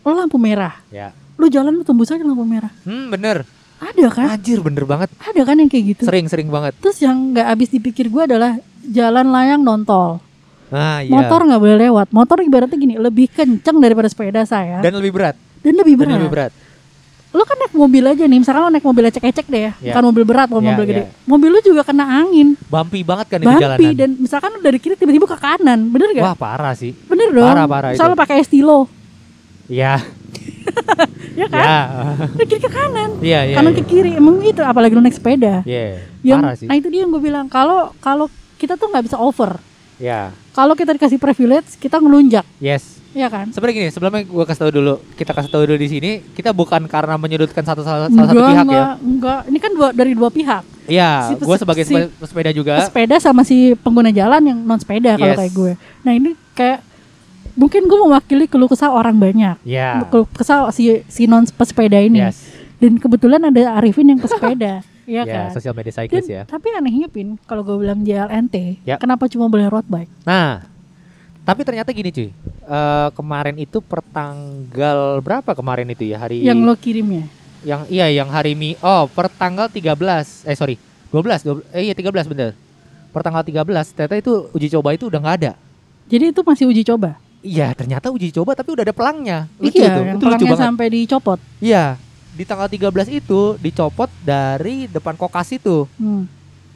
Lo 0.00 0.12
lampu 0.12 0.36
merah, 0.36 0.76
Ya. 0.88 1.16
lu 1.34 1.48
jalan 1.48 1.72
lu 1.72 1.82
tembus 1.82 2.08
aja 2.08 2.20
lampu 2.20 2.44
merah. 2.44 2.68
Hmm, 2.84 3.08
bener. 3.08 3.48
Ada 3.80 4.06
kan? 4.08 4.26
Anjir, 4.30 4.60
bener 4.60 4.84
banget. 4.84 5.12
Ada 5.18 5.44
kan 5.44 5.56
yang 5.56 5.68
kayak 5.68 5.84
gitu. 5.96 6.02
Sering, 6.04 6.24
sering 6.28 6.48
banget. 6.48 6.72
Terus 6.78 7.00
yang 7.00 7.32
nggak 7.32 7.46
habis 7.46 7.68
dipikir 7.68 8.08
gue 8.08 8.22
adalah 8.22 8.56
jalan 8.80 9.28
layang 9.28 9.60
nontol. 9.60 10.20
Nah, 10.72 11.04
iya. 11.04 11.12
Motor 11.12 11.44
nggak 11.44 11.60
boleh 11.60 11.76
lewat. 11.88 12.08
Motor 12.08 12.40
ibaratnya 12.40 12.74
gini, 12.74 12.96
lebih 12.96 13.28
kenceng 13.28 13.76
daripada 13.78 14.08
sepeda 14.08 14.44
saya. 14.44 14.80
Dan, 14.80 14.92
dan 14.92 15.00
lebih 15.00 15.12
berat. 15.12 15.36
lebih 15.60 15.96
Dan 15.96 16.00
berat. 16.00 16.16
lebih 16.16 16.30
berat. 16.32 16.52
Lo 17.34 17.42
kan 17.42 17.58
naik 17.58 17.74
mobil 17.74 18.04
aja 18.04 18.22
nih, 18.22 18.38
misalkan 18.38 18.62
lo 18.62 18.70
naik 18.70 18.82
mobil 18.82 19.04
ecek-ecek 19.04 19.46
deh 19.46 19.58
ya, 19.60 19.72
Ya. 19.76 19.90
bukan 19.90 20.02
mobil 20.06 20.24
berat, 20.24 20.46
bukan 20.46 20.62
Ya, 20.62 20.70
mobil 20.70 20.84
ya. 20.84 20.88
gede. 20.88 21.02
Mobil 21.24 21.48
lo 21.50 21.58
juga 21.60 21.82
kena 21.82 22.04
angin, 22.06 22.54
Bumpy 22.64 23.02
banget 23.02 23.26
kan 23.26 23.38
itu 23.38 23.46
bumpy 23.48 23.58
jalanan. 23.60 23.92
dan 23.92 24.10
misalkan 24.16 24.48
lo 24.48 24.60
dari 24.60 24.78
kiri 24.78 24.94
tiba-tiba 24.94 25.26
ke 25.26 25.36
kanan, 25.36 25.90
bener 25.90 26.14
gak? 26.14 26.22
Wah, 26.22 26.36
parah 26.36 26.72
sih. 26.72 26.94
Bener 27.04 27.28
dong. 27.28 27.42
Parah, 27.44 27.66
parah 27.66 27.88
itu. 27.90 27.98
Misalnya 27.98 28.14
lo 28.14 28.18
pakai 28.18 28.36
estilo, 28.38 28.78
Iya. 29.66 29.98
ya 31.40 31.46
kan? 31.48 31.64
Ya. 31.64 31.80
Dari 32.30 32.46
kiri 32.46 32.60
ke 32.60 32.70
kanan. 32.70 33.10
Iya, 33.18 33.40
iya. 33.44 33.56
kanan 33.56 33.72
iya. 33.72 33.78
ke 33.78 33.84
kiri 33.84 34.10
emang 34.14 34.38
gitu 34.38 34.62
apalagi 34.62 34.92
lu 34.92 35.02
naik 35.02 35.16
sepeda. 35.16 35.64
Iya. 35.64 36.06
Yang 36.22 36.38
Parah 36.40 36.54
sih. 36.54 36.66
nah 36.66 36.74
itu 36.74 36.86
dia 36.86 37.02
yang 37.02 37.10
gue 37.10 37.18
bilang 37.20 37.46
kalau 37.46 37.90
kalau 37.98 38.26
kita 38.54 38.76
tuh 38.76 38.86
nggak 38.88 39.04
bisa 39.04 39.18
over. 39.18 39.58
Ya. 39.96 40.30
Kalau 40.50 40.74
kita 40.74 40.90
dikasih 40.92 41.18
privilege, 41.18 41.74
kita 41.76 41.98
ngelunjak, 41.98 42.46
Yes. 42.58 43.02
Ya 43.14 43.28
kan? 43.28 43.46
Sebenarnya 43.48 43.76
gini, 43.76 43.88
sebelumnya 43.88 44.22
gue 44.22 44.44
kasih 44.44 44.60
tahu 44.60 44.72
dulu, 44.72 44.94
kita 45.14 45.30
kasih 45.30 45.48
tahu 45.48 45.62
dulu 45.64 45.78
di 45.78 45.88
sini, 45.88 46.10
kita 46.30 46.50
bukan 46.50 46.84
karena 46.84 47.14
menyudutkan 47.14 47.62
satu 47.62 47.80
salah, 47.80 48.06
salah 48.06 48.26
satu 48.26 48.34
enggak, 48.34 48.50
pihak 48.50 48.64
enggak, 48.64 48.76
ya. 48.76 48.86
enggak. 49.00 49.40
Ini 49.46 49.58
kan 49.58 49.70
dua, 49.72 49.88
dari 49.90 50.12
dua 50.12 50.28
pihak. 50.28 50.62
Iya, 50.84 51.10
Si- 51.30 51.40
gue 51.40 51.56
sebagai 51.56 51.84
si- 51.84 51.94
sepe- 51.94 52.12
pesepeda 52.12 52.50
juga. 52.50 52.74
Sepeda 52.82 53.16
sama 53.16 53.40
si 53.40 53.56
pengguna 53.76 54.10
jalan 54.10 54.42
yang 54.44 54.58
non 54.60 54.76
sepeda 54.76 55.14
kalau 55.14 55.32
Yes. 55.32 55.40
kayak 55.40 55.54
gue. 55.54 55.72
Nah 56.02 56.12
ini 56.12 56.30
kayak 56.52 56.84
mungkin 57.54 57.86
gue 57.86 57.98
mewakili 58.00 58.44
keluh 58.44 58.66
kesah 58.66 58.90
orang 58.90 59.14
banyak. 59.14 59.56
Ya. 59.62 60.02
Keluh 60.04 60.26
kesah 60.28 60.68
si 60.68 61.00
si 61.06 61.24
non 61.24 61.46
pesepeda 61.46 61.96
ini. 61.96 62.20
Yes. 62.20 62.36
Dan 62.76 62.98
kebetulan 62.98 63.40
ada 63.40 63.78
Arifin 63.78 64.04
yang 64.06 64.18
pesepeda, 64.18 64.84
iya 65.06 65.22
Ya, 65.22 65.32
kan? 65.46 65.48
sosial 65.52 65.72
media 65.72 65.88
Dan, 65.88 66.04
cyclist 66.04 66.28
ya. 66.28 66.42
Tapi 66.44 66.68
anehnya 66.70 67.08
Pin, 67.08 67.40
kalau 67.40 67.62
gue 67.62 67.76
bilang 67.78 68.02
JLNT, 68.02 68.82
Ya. 68.82 68.98
kenapa 68.98 69.24
cuma 69.24 69.46
boleh 69.46 69.64
road 69.64 69.86
bike? 69.86 70.10
Nah, 70.22 70.68
tapi 71.40 71.60
ternyata 71.62 71.88
gini 71.90 72.10
cuy, 72.10 72.28
Eh, 72.64 73.08
kemarin 73.12 73.56
itu 73.56 73.76
pertanggal 73.78 75.20
berapa 75.20 75.52
kemarin 75.52 75.84
itu 75.86 76.04
ya 76.06 76.16
hari 76.18 76.40
Yang 76.40 76.58
lo 76.60 76.74
kirimnya. 76.74 77.28
yang 77.60 77.84
iya 77.86 78.08
yang 78.10 78.28
hari 78.28 78.52
Mi 78.52 78.72
oh 78.78 79.04
pertanggal 79.06 79.68
13 79.68 79.92
eh 80.44 80.52
sorry 80.52 80.76
12, 81.08 81.44
12 81.60 81.60
eh 81.72 81.82
iya 81.82 81.94
13 81.94 82.24
bener 82.24 82.56
pertanggal 83.08 83.40
13 83.40 83.64
ternyata 83.90 84.16
itu 84.16 84.48
uji 84.50 84.68
coba 84.70 84.92
itu 84.92 85.04
udah 85.06 85.16
nggak 85.18 85.36
ada 85.38 85.52
Jadi 86.06 86.24
itu 86.30 86.40
masih 86.40 86.64
uji 86.66 86.82
coba. 86.82 87.20
iya 87.40 87.68
ternyata 87.70 88.08
uji 88.08 88.28
coba 88.30 88.52
tapi 88.52 88.68
udah 88.70 88.80
ada 88.82 88.92
pelangnya 88.92 89.44
lucu 89.56 89.76
iya, 89.78 89.88
tuh 89.90 90.00
yang 90.02 90.08
itu 90.10 90.24
lucu 90.24 90.28
pelangnya 90.30 90.48
banget 90.50 90.64
sampai 90.66 90.86
dicopot. 90.90 91.38
iya 91.58 91.84
di 92.30 92.42
tanggal 92.42 92.66
13 92.66 92.80
itu 93.14 93.40
dicopot 93.58 94.08
dari 94.20 94.84
depan 94.86 95.12
kokas 95.14 95.52
itu 95.52 95.84
Hmm. 95.94 96.24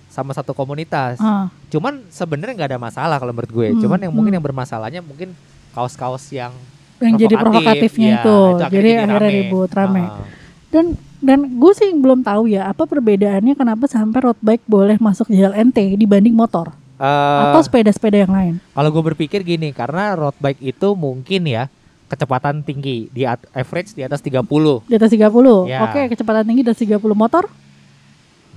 sama 0.07 0.33
satu 0.33 0.53
komunitas 0.53 1.17
Ah, 1.17 1.49
cuman 1.67 2.05
sebenarnya 2.09 2.53
nggak 2.55 2.71
ada 2.73 2.81
masalah 2.83 3.17
kalau 3.17 3.33
menurut 3.33 3.49
gue 3.51 3.69
Hmm, 3.71 3.81
cuman 3.83 3.99
yang 3.99 4.13
mungkin 4.15 4.31
hmm. 4.31 4.37
yang 4.37 4.45
bermasalahnya 4.47 5.01
mungkin 5.01 5.33
kaos-kaos 5.79 6.27
yang 6.35 6.51
yang 6.99 7.15
jadi 7.15 7.39
provokatif, 7.39 7.95
provokatifnya 7.95 8.11
ya, 8.11 8.19
itu. 8.19 8.39
akhirnya 8.59 8.67
Jadi 8.75 8.91
akhirnya 8.91 9.19
rame. 9.23 9.31
ribut 9.31 9.71
rame. 9.71 10.03
Ah. 10.03 10.27
Dan 10.69 10.85
dan 11.23 11.39
gue 11.47 11.73
sih 11.79 11.95
belum 11.95 12.27
tahu 12.27 12.51
ya 12.51 12.67
apa 12.67 12.83
perbedaannya 12.83 13.55
kenapa 13.55 13.87
sampai 13.87 14.19
road 14.19 14.39
bike 14.43 14.67
boleh 14.67 14.99
masuk 14.99 15.31
JLNT 15.31 15.95
dibanding 15.95 16.35
motor 16.35 16.75
Eh, 16.99 17.43
atau 17.47 17.63
sepeda-sepeda 17.63 18.27
yang 18.27 18.33
lain. 18.35 18.55
Kalau 18.75 18.91
gue 18.91 19.03
berpikir 19.15 19.47
gini, 19.47 19.71
karena 19.71 20.19
road 20.19 20.35
bike 20.43 20.59
itu 20.59 20.99
mungkin 20.99 21.47
ya 21.47 21.71
kecepatan 22.11 22.67
tinggi 22.67 23.07
di 23.15 23.23
average 23.55 23.95
di 23.95 24.03
atas 24.03 24.19
30. 24.19 24.83
Di 24.91 24.99
atas 24.99 25.15
30. 25.15 25.71
Ya. 25.71 25.87
Oke, 25.87 26.11
kecepatan 26.11 26.43
tinggi 26.43 26.67
di 26.67 26.69
atas 26.75 26.83
30 26.83 27.15
motor. 27.15 27.47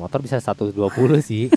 Motor 0.01 0.19
bisa 0.19 0.35
120 0.35 0.73
sih. 1.23 1.47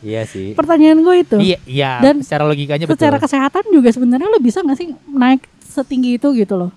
iya 0.00 0.24
sih. 0.24 0.52
Pertanyaan 0.52 0.98
gue 0.98 1.16
itu. 1.18 1.36
Iya, 1.36 1.58
iya. 1.62 1.90
Dan 2.00 2.20
secara 2.20 2.42
logikanya 2.42 2.84
Secara 2.84 3.14
betul. 3.14 3.24
kesehatan 3.28 3.64
juga 3.68 3.88
sebenarnya 3.90 4.26
lo 4.26 4.38
bisa 4.38 4.60
gak 4.60 4.74
sih 4.74 4.88
naik 5.06 5.44
setinggi 5.62 6.16
itu 6.16 6.28
gitu 6.32 6.56
loh. 6.56 6.70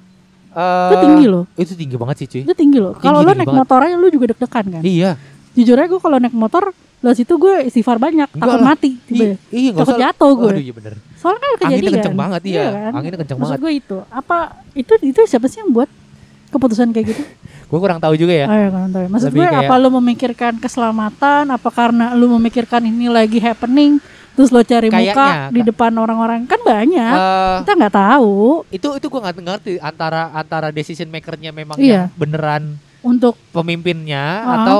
Eh, 0.51 0.89
Itu 0.89 0.97
tinggi 1.01 1.25
loh. 1.25 1.43
Itu 1.55 1.73
tinggi 1.73 1.95
banget 1.95 2.15
sih, 2.19 2.27
cuy. 2.27 2.41
Itu 2.43 2.53
tinggi 2.53 2.77
loh. 2.77 2.93
Kalau 2.93 3.19
lo 3.19 3.31
naik 3.31 3.47
banget. 3.47 3.57
motor 3.57 3.79
aja 3.81 3.95
lo 3.95 4.07
juga 4.07 4.25
deg-degan 4.29 4.65
kan. 4.69 4.81
Iya. 4.83 5.11
Jujur 5.53 5.75
aja 5.75 5.87
gue 5.87 5.97
kalau 5.97 6.17
naik 6.17 6.33
motor 6.33 6.63
lo 6.99 7.11
situ 7.11 7.35
gue 7.35 7.67
istighfar 7.67 7.97
banyak, 7.97 8.27
Enggak 8.27 8.43
takut 8.43 8.59
lah. 8.59 8.67
mati 8.69 8.89
tiba. 9.01 9.23
Iya, 9.23 9.35
iya 9.49 9.71
Takut 9.73 9.97
jatuh 9.97 10.31
gue. 10.37 10.51
Aduh, 10.51 10.61
iya 10.61 10.73
bener. 10.73 10.93
Soalnya 11.15 11.39
kan 11.41 11.51
kejadian. 11.57 11.73
Anginnya 11.73 11.95
kenceng 11.97 12.15
banget, 12.15 12.41
iya. 12.45 12.63
kan? 12.63 12.91
Anginnya 12.93 13.19
kenceng 13.19 13.37
Maksud 13.37 13.51
banget. 13.51 13.63
gue 13.63 13.71
itu. 13.75 13.97
Apa 14.07 14.37
itu 14.73 14.93
itu 15.01 15.19
siapa 15.25 15.47
sih 15.47 15.59
yang 15.59 15.71
buat 15.71 15.89
keputusan 16.53 16.87
kayak 16.89 17.05
gitu? 17.09 17.23
Gue 17.69 17.79
kurang 17.79 17.97
tahu 17.97 18.13
juga 18.13 18.31
ya. 18.31 18.45
Oh 18.45 18.53
ya 18.55 18.69
kan 18.69 18.87
tahu. 18.87 19.03
Maksud 19.09 19.27
Lebih 19.27 19.39
gue 19.39 19.47
kayak- 19.49 19.65
apa 19.65 19.75
lu 19.75 19.89
memikirkan 19.91 20.53
keselamatan? 20.57 21.43
Apa 21.49 21.69
karena 21.69 22.13
lu 22.13 22.29
memikirkan 22.31 22.81
ini 22.83 23.09
lagi 23.09 23.37
happening? 23.37 23.97
Terus 24.33 24.49
lo 24.49 24.61
cari 24.61 24.89
muka 24.89 24.97
Kayaknya, 25.13 25.49
di 25.49 25.61
depan 25.63 25.93
orang-orang 25.93 26.45
kan 26.45 26.57
banyak. 26.59 27.13
Eh, 27.15 27.55
Kita 27.61 27.73
nggak 27.75 27.93
tahu 27.95 28.65
itu 28.67 28.87
itu 28.93 29.05
gue 29.07 29.19
nggak 29.19 29.35
ngerti 29.35 29.71
antara 29.79 30.29
antara 30.31 30.69
decision 30.69 31.05
makernya 31.07 31.49
memang 31.49 31.77
Iya. 31.77 32.09
yang 32.09 32.13
beneran 32.15 32.63
untuk 33.01 33.37
pemimpinnya 33.49 34.21
Ah. 34.39 34.53
atau 34.59 34.79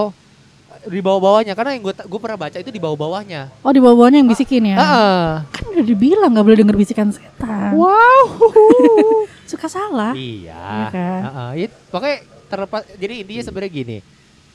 di 0.84 1.00
bawah-bawahnya 1.00 1.53
karena 1.53 1.77
yang 1.77 1.84
gue 1.84 1.94
gue 1.96 2.20
pernah 2.20 2.36
baca 2.36 2.58
itu 2.58 2.68
di 2.68 2.77
bawah-bawahnya. 2.77 3.53
oh 3.55 3.70
di 3.70 3.79
bawah-bawahnya 3.79 4.20
yang 4.20 4.27
bisikin 4.27 4.70
ya. 4.70 4.75
Heeh. 4.75 5.25
Kan 5.48 5.64
udah 5.72 5.86
dibilang 5.86 6.29
nggak 6.29 6.44
boleh 6.44 6.57
denger 6.59 6.75
bisikan 6.75 7.07
setan. 7.09 7.74
Wow. 7.74 8.25
Suka 9.53 9.68
salah. 9.68 10.11
iya. 10.13 10.57
Iya 10.57 10.85
kan? 10.89 11.22
Heeh. 11.24 11.50
It- 11.63 11.79
Pokoknya 11.87 12.18
terlepas 12.46 12.81
jadi 12.96 13.13
intinya 13.22 13.44
sebenarnya 13.44 13.72
gini. 13.72 13.98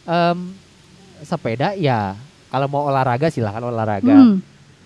Em, 0.03 0.39
sepeda 1.21 1.75
ya 1.75 2.15
kalau 2.49 2.67
mau 2.67 2.83
olahraga 2.85 3.29
silahkan 3.29 3.63
olahraga. 3.63 4.11
Hmm. 4.11 4.43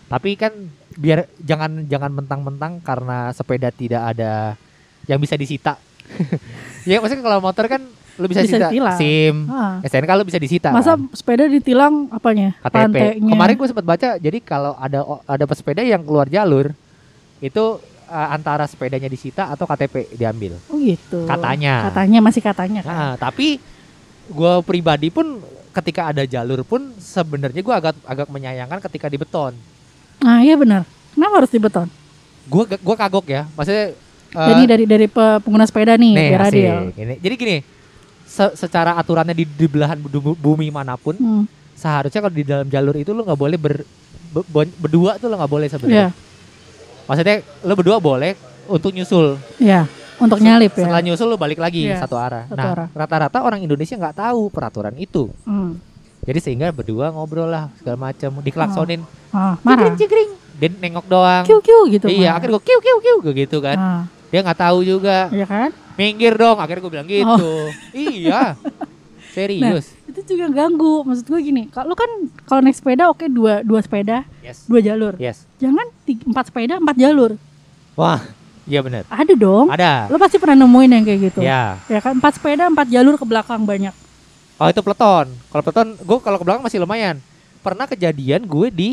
Tapi 0.06 0.34
kan 0.34 0.52
biar 0.92 1.24
jangan 1.38 1.86
jangan 1.86 2.12
mentang-mentang 2.12 2.76
karena 2.80 3.32
sepeda 3.32 3.68
tidak 3.68 4.12
ada 4.12 4.56
yang 5.04 5.16
bisa 5.16 5.34
disita. 5.34 5.80
ya 6.84 7.00
maksudnya 7.00 7.22
kalau 7.22 7.40
motor 7.40 7.64
kan 7.66 7.80
lu 8.20 8.28
bisa, 8.28 8.44
Bisa 8.44 8.60
sita 8.60 8.68
ditilang. 8.68 8.98
SIM, 8.98 9.36
Ah. 9.48 9.80
STNK 9.80 10.10
lu 10.12 10.24
bisa 10.28 10.36
disita. 10.36 10.68
Masa 10.68 10.94
kan? 10.94 11.08
sepeda 11.12 11.48
ditilang 11.48 12.12
apanya? 12.12 12.52
KTP. 12.60 13.24
Kemarin 13.24 13.54
gue 13.56 13.68
sempat 13.72 13.86
baca, 13.86 14.08
jadi 14.16 14.38
kalau 14.38 14.76
ada 14.76 15.00
ada 15.24 15.44
pesepeda 15.48 15.80
yang 15.80 16.04
keluar 16.04 16.28
jalur 16.28 16.76
itu 17.40 17.64
uh, 18.12 18.28
antara 18.30 18.68
sepedanya 18.68 19.08
disita 19.08 19.48
atau 19.48 19.64
KTP 19.64 20.12
diambil. 20.12 20.60
Oh 20.68 20.76
gitu. 20.76 21.24
Katanya. 21.24 21.88
Katanya 21.88 22.18
masih 22.20 22.42
katanya 22.44 22.80
kan. 22.84 22.92
Nah, 22.92 23.12
tapi 23.16 23.56
gue 24.28 24.54
pribadi 24.62 25.08
pun 25.08 25.40
ketika 25.72 26.12
ada 26.12 26.22
jalur 26.22 26.60
pun 26.62 26.92
sebenarnya 26.94 27.58
gue 27.58 27.72
agak 27.74 27.96
agak 28.04 28.28
menyayangkan 28.28 28.78
ketika 28.84 29.08
di 29.08 29.16
beton. 29.16 29.56
Nah, 30.20 30.44
iya 30.44 30.54
benar. 30.54 30.84
Kenapa 31.12 31.40
harus 31.40 31.50
di 31.50 31.58
beton? 31.58 31.88
Gue 32.44 32.64
gua 32.78 32.96
kagok 32.96 33.26
ya, 33.26 33.48
maksudnya. 33.50 33.96
uh, 34.32 34.48
Jadi 34.48 34.62
dari 34.66 34.84
dari 34.84 35.06
pe- 35.06 35.40
pengguna 35.40 35.64
sepeda 35.64 35.94
nih, 35.94 36.12
nih, 36.12 36.28
biar 36.28 36.42
adil. 36.44 36.74
Ini. 36.92 37.14
Jadi 37.18 37.34
gini, 37.36 37.56
se- 38.24 38.54
secara 38.56 38.94
aturannya 38.94 39.32
di, 39.32 39.44
di 39.44 39.66
belahan 39.66 39.96
bu- 39.96 40.34
bumi 40.34 40.68
mana 40.68 40.94
pun, 40.94 41.14
Hmm. 41.14 41.44
seharusnya 41.72 42.18
kalau 42.18 42.34
di 42.34 42.42
dalam 42.42 42.66
jalur 42.66 42.96
itu 42.96 43.10
lu 43.10 43.22
nggak 43.22 43.38
boleh 43.38 43.56
ber, 43.56 43.74
be- 44.32 44.74
berdua 44.76 45.16
tuh 45.16 45.26
lu 45.26 45.38
nggak 45.38 45.52
boleh 45.52 45.68
sebenarnya. 45.68 46.10
Maksudnya 47.04 47.36
lu 47.60 47.74
berdua 47.74 47.98
boleh 47.98 48.34
untuk 48.64 48.90
nyusul. 48.90 49.36
iya. 49.58 49.86
Untuk 50.16 50.38
nyalip 50.38 50.70
ya. 50.72 50.86
Setelah 50.86 51.02
nyusul 51.02 51.26
lu 51.26 51.36
balik 51.36 51.58
lagi 51.58 51.82
Iya, 51.84 51.98
satu 51.98 52.14
arah. 52.14 52.46
satu 52.46 52.54
nah, 52.54 52.86
rata-rata 52.88 53.42
orang 53.42 53.58
Indonesia 53.58 53.98
nggak 53.98 54.22
tahu 54.22 54.46
peraturan 54.48 54.94
itu. 54.94 55.26
Hmm. 55.42 55.82
Jadi 56.22 56.38
sehingga 56.38 56.70
berdua 56.70 57.10
ngobrol 57.10 57.50
lah 57.50 57.66
segala 57.74 57.98
macam, 58.06 58.38
diklaksonin, 58.38 59.02
Ah, 59.34 59.58
marah. 59.60 59.90
cigring 59.90 59.98
cigring, 59.98 60.30
dia 60.54 60.70
nengok 60.70 61.06
doang. 61.10 61.42
Kiu 61.42 61.58
kiu 61.58 61.90
gitu. 61.90 62.06
iya, 62.06 62.30
marah. 62.30 62.38
akhirnya 62.38 62.54
gue 62.54 62.62
kiu 62.62 62.78
kiu 62.78 62.96
kiu 63.02 63.16
gitu 63.34 63.58
kan. 63.58 63.74
Ah, 63.74 64.02
Dia 64.30 64.40
nggak 64.40 64.60
tahu 64.62 64.78
juga. 64.86 65.26
iya 65.28 65.42
kan? 65.42 65.74
Minggir 65.98 66.38
dong, 66.38 66.56
akhirnya 66.56 66.80
gue 66.80 66.92
bilang 66.92 67.08
gitu. 67.10 67.52
iya. 67.90 68.54
Serius. 69.32 69.96
Itu 70.04 70.20
juga 70.28 70.52
ganggu. 70.52 71.08
Maksud 71.08 71.24
gue 71.24 71.40
gini, 71.40 71.62
kalau 71.72 71.96
kan 71.96 72.08
kalau 72.44 72.60
naik 72.60 72.76
sepeda 72.76 73.08
oke 73.08 73.24
dua 73.32 73.64
dua 73.64 73.80
sepeda, 73.80 74.28
yes. 74.44 74.68
dua 74.68 74.84
jalur. 74.84 75.16
Yes. 75.16 75.48
Jangan 75.56 75.88
tiga, 76.04 76.22
empat 76.28 76.44
sepeda, 76.52 76.76
empat 76.76 76.96
jalur. 77.00 77.40
Wah, 77.96 78.20
iya 78.68 78.84
benar. 78.84 79.08
Ada 79.08 79.32
dong. 79.32 79.72
Ada. 79.72 80.12
Lo 80.12 80.20
pasti 80.20 80.36
pernah 80.36 80.68
nemuin 80.68 80.90
yang 81.00 81.04
kayak 81.08 81.20
gitu. 81.32 81.40
Ya. 81.40 81.80
Ya 81.88 81.98
kan 82.04 82.12
empat 82.20 82.36
sepeda, 82.36 82.68
empat 82.68 82.92
jalur 82.92 83.16
ke 83.16 83.24
belakang 83.24 83.64
banyak. 83.64 83.96
Oh 84.60 84.68
itu 84.68 84.80
peleton. 84.84 85.26
Kalau 85.32 85.62
peleton, 85.64 85.88
gue 85.96 86.18
kalau 86.20 86.36
ke 86.36 86.44
belakang 86.44 86.62
masih 86.62 86.78
lumayan. 86.84 87.16
Pernah 87.64 87.88
kejadian 87.88 88.44
gue 88.44 88.68
di 88.68 88.90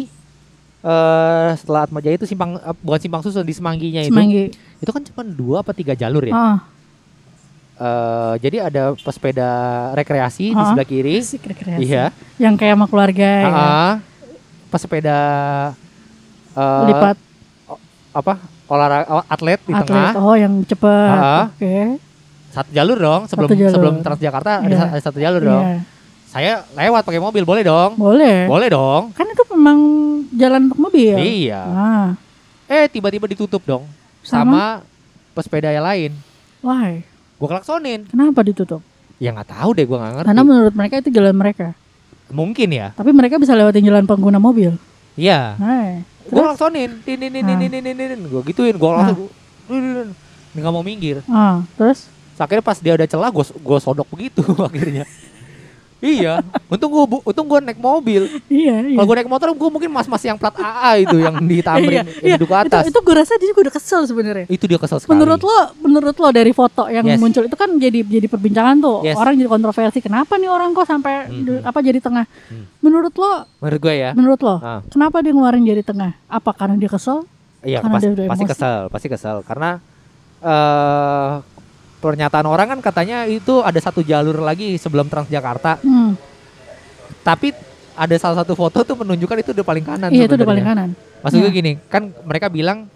eh 0.80 1.52
setelah 1.60 1.84
Atma 1.84 2.00
Jaya 2.00 2.16
itu 2.16 2.24
simpang 2.24 2.56
eh, 2.56 2.76
bukan 2.80 3.00
simpang 3.04 3.20
susun 3.20 3.44
di 3.44 3.52
Semangginya 3.52 4.00
itu. 4.00 4.16
Semanggi. 4.16 4.56
Itu 4.80 4.92
kan 4.96 5.04
cuma 5.04 5.28
dua 5.28 5.60
apa 5.60 5.76
tiga 5.76 5.92
jalur 5.92 6.24
ya. 6.24 6.32
Ah, 6.32 6.58
Eh, 7.80 8.34
jadi 8.44 8.58
ada 8.62 8.92
pesepeda 8.94 9.50
rekreasi 9.94 10.52
di 10.52 10.60
Ah. 10.60 10.68
sebelah 10.68 10.84
kiri. 10.84 11.16
asik 11.18 11.48
rekreasi. 11.48 11.80
Iya. 11.82 12.12
Yang 12.36 12.54
kayak 12.60 12.76
sama 12.76 12.86
keluarga 12.86 13.30
ya. 13.40 13.48
Ah, 13.48 13.94
pesepeda 14.68 15.20
eh, 16.52 16.84
Lipat 16.86 17.16
apa 18.12 18.34
olahraga 18.68 19.24
atlet 19.26 19.60
di 19.62 19.72
atlet. 19.72 19.88
tengah. 19.88 20.12
Oh, 20.20 20.36
yang 20.36 20.60
cepet. 20.62 21.08
Ah. 21.10 21.48
Oke. 21.48 22.04
Satu 22.50 22.70
jalur 22.70 22.98
dong 22.98 23.22
sebelum 23.26 23.48
Satu 23.48 23.56
jalur. 23.56 23.72
sebelum 23.72 23.96
Transjakarta 24.02 24.52
ada, 24.60 24.68
Iya. 24.68 24.86
ada 24.90 25.00
satu 25.00 25.18
jalur 25.18 25.40
dong. 25.40 25.64
Iya. 25.64 25.80
Saya 26.28 26.52
lewat 26.76 27.02
pakai 27.02 27.18
mobil 27.18 27.42
boleh 27.42 27.64
dong. 27.64 27.96
Boleh. 27.96 28.44
Boleh 28.46 28.68
dong. 28.68 29.16
Kan 29.16 29.26
itu 29.26 29.44
memang 29.50 29.80
jalan 30.32 30.68
untuk 30.68 30.80
mobil. 30.82 31.16
Iya. 31.16 31.62
Ah, 31.64 32.08
Eh 32.68 32.86
tiba-tiba 32.86 33.26
ditutup 33.26 33.64
dong 33.64 33.88
Sama? 34.22 34.44
sama, 34.44 34.64
pesepeda 35.32 35.72
yang 35.72 35.82
lain. 35.82 36.12
why? 36.60 37.02
Gue 37.40 37.48
klaksonin. 37.48 38.04
Kenapa 38.12 38.44
ditutup? 38.44 38.84
Ya 39.16 39.32
nggak 39.32 39.48
tahu 39.48 39.70
deh 39.72 39.88
gue 39.88 39.96
nggak 39.96 40.14
ngerti. 40.20 40.28
Karena 40.28 40.44
menurut 40.44 40.74
mereka 40.76 40.96
itu 41.00 41.10
jalan 41.10 41.36
mereka. 41.36 41.72
Mungkin 42.30 42.68
ya. 42.70 42.92
Tapi 42.94 43.16
mereka 43.16 43.40
bisa 43.40 43.56
lewatin 43.56 43.88
jalan 43.88 44.04
pengguna 44.04 44.44
mobil. 44.44 44.76
Iya. 45.16 45.56
Hai. 45.56 46.04
Gue 46.28 46.44
klaksonin. 46.44 47.00
Tin 47.08 47.16
tin 47.18 47.32
tin 47.32 47.44
tin 47.48 47.58
tin 47.58 47.72
tin 47.72 47.96
tin. 47.96 48.20
Gue 48.28 48.42
gituin. 48.52 48.76
Gue 48.76 48.90
langsung. 48.92 49.32
Nggak 50.52 50.72
mau 50.76 50.84
minggir. 50.84 51.24
Ah, 51.32 51.64
terus? 51.80 52.12
Terus 52.12 52.40
akhirnya 52.44 52.64
pas 52.64 52.78
dia 52.80 52.94
udah 52.96 53.08
celah 53.08 53.30
gue 53.32 53.46
gue 53.48 53.78
sodok 53.80 54.08
begitu 54.12 54.44
akhirnya. 54.70 55.08
Iya, 56.02 56.40
untung 56.66 56.90
gue 56.90 57.04
untung 57.24 57.46
gue 57.46 57.60
naik 57.62 57.78
mobil. 57.78 58.28
Iya, 58.46 58.76
iya. 58.86 58.96
Kalau 58.96 59.06
gue 59.06 59.18
naik 59.18 59.28
motor 59.28 59.48
gue 59.50 59.70
mungkin 59.70 59.90
mas-mas 59.90 60.22
yang 60.22 60.36
plat 60.36 60.54
AA 60.54 61.04
itu 61.04 61.18
yang 61.18 61.36
ditamrin 61.42 62.04
yang 62.20 62.36
duduk 62.36 62.48
ke 62.48 62.58
atas. 62.58 62.84
Itu, 62.84 62.92
itu 62.92 63.00
gue 63.02 63.16
rasa 63.16 63.34
dia 63.36 63.48
juga 63.48 63.62
udah 63.64 63.74
kesel 63.74 64.02
sebenarnya. 64.04 64.46
Itu 64.46 64.64
dia 64.66 64.78
kesel 64.78 64.98
sekali. 64.98 65.14
Menurut 65.14 65.40
lo, 65.40 65.58
menurut 65.80 66.16
lo 66.16 66.30
dari 66.30 66.52
foto 66.52 66.88
yang 66.88 67.04
Yes. 67.04 67.18
muncul 67.18 67.44
itu 67.44 67.54
kan 67.54 67.70
jadi 67.74 68.00
jadi 68.02 68.28
perbincangan 68.28 68.76
tuh. 68.78 68.98
Yes. 69.02 69.16
Orang 69.16 69.36
jadi 69.36 69.48
kontroversi. 69.48 70.00
Kenapa 70.00 70.36
nih 70.36 70.48
orang 70.48 70.72
kok 70.72 70.86
sampai 70.86 71.26
Hmm, 71.26 71.44
hmm. 71.44 71.64
apa 71.64 71.80
jadi 71.80 72.00
tengah? 72.00 72.26
Hmm. 72.48 72.64
Menurut 72.80 73.14
lo, 73.14 73.32
Menurut 73.60 73.80
gue 73.82 73.94
ya. 73.94 74.12
menurut 74.14 74.40
lo, 74.40 74.56
Ah. 74.58 74.80
kenapa 74.86 75.20
dia 75.20 75.32
ngeluarin 75.32 75.62
jari 75.62 75.82
tengah? 75.82 76.16
Apa 76.26 76.52
karena 76.54 76.76
dia 76.76 76.88
kesel? 76.88 77.28
Iya, 77.60 77.80
Karena 77.80 77.92
pas- 77.92 78.02
dia 78.02 78.12
pasti 78.24 78.24
emosi. 78.40 78.44
kesel, 78.50 78.80
pasti 78.88 79.08
kesel 79.10 79.38
karena 79.44 79.84
eh 80.40 81.32
pernyataan 82.00 82.48
orang 82.48 82.68
kan 82.70 82.80
katanya 82.82 83.24
itu 83.24 83.60
ada 83.60 83.78
satu 83.78 84.00
jalur 84.00 84.40
lagi 84.40 84.76
sebelum 84.76 85.06
Transjakarta, 85.06 85.78
Hmm. 85.80 86.16
tapi 87.22 87.52
ada 87.94 88.16
salah 88.16 88.42
satu 88.42 88.56
foto 88.56 88.80
tuh 88.82 88.96
menunjukkan 88.96 89.44
itu 89.44 89.52
udah 89.52 89.66
paling 89.66 89.84
kanan. 89.84 90.10
Iya 90.10 90.26
itu 90.26 90.36
udah 90.36 90.48
paling 90.48 90.66
kanan. 90.66 90.90
Maksud 91.20 91.38
gue 91.38 91.46
Iya. 91.46 91.56
gini, 91.56 91.72
kan 91.86 92.16
mereka 92.24 92.48
bilang 92.48 92.88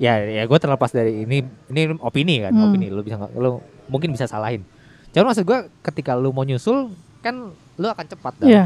ya 0.00 0.16
ya 0.16 0.48
gue 0.48 0.58
terlepas 0.58 0.88
dari 0.88 1.28
ini 1.28 1.44
ini 1.68 1.80
opini 2.00 2.40
kan, 2.40 2.52
Hmm. 2.52 2.64
opini 2.66 2.88
lu 2.88 3.04
bisa 3.04 3.20
lu 3.30 3.60
mungkin 3.86 4.08
bisa 4.10 4.24
salahin. 4.24 4.64
Cuman 5.12 5.28
maksud 5.28 5.44
gue 5.44 5.58
ketika 5.84 6.16
lu 6.16 6.32
mau 6.32 6.40
nyusul 6.40 6.88
kan 7.20 7.52
lu 7.52 7.86
akan 7.86 8.06
cepat 8.06 8.32
dah. 8.40 8.48
Iya. 8.48 8.64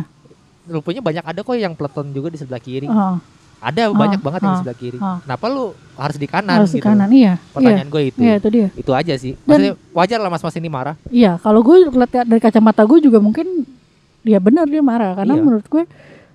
Rupanya 0.65 1.03
banyak 1.03 1.25
ada 1.27 1.41
kok 1.43 1.53
yang 1.55 1.75
peleton 1.75 2.15
juga 2.15 2.31
di 2.31 2.39
sebelah 2.39 2.57
kiri. 2.57 2.87
Oh, 2.87 3.19
Ada 3.65 3.83
banyak 3.89 4.21
banget 4.21 4.41
yang 4.41 4.47
di 4.47 4.53
ah, 4.53 4.61
sebelah 4.61 4.77
kiri. 4.77 4.99
ah. 5.01 5.19
Kenapa 5.25 5.45
lu 5.49 5.65
harus 5.97 6.17
di 6.17 6.29
kanan 6.29 6.57
harus 6.61 6.69
gitu? 6.69 6.77
di 6.77 6.83
kanan. 6.85 7.09
Iya. 7.09 7.17
Iya. 7.17 7.33
Pertanyaan 7.51 7.89
gue 7.89 8.03
itu. 8.05 8.19
Iya 8.21 8.33
itu 8.37 8.49
dia. 8.53 8.69
Itu 8.77 8.91
aja 8.93 9.15
sih. 9.17 9.33
Dan- 9.33 9.49
Maksudnya 9.49 9.73
wajar 9.91 10.19
lah 10.21 10.31
mas-mas 10.31 10.57
ini 10.57 10.69
marah. 10.69 10.95
Iya, 11.09 11.41
kalau 11.41 11.65
gue 11.65 11.77
lihat 11.89 12.29
dari 12.29 12.41
kacamata 12.41 12.85
gue 12.85 12.99
juga 13.01 13.19
mungkin 13.19 13.65
dia 14.21 14.37
benar 14.37 14.69
dia 14.69 14.85
marah 14.85 15.17
karena 15.17 15.35
Iya. 15.35 15.43
menurut 15.43 15.67
gue 15.67 15.85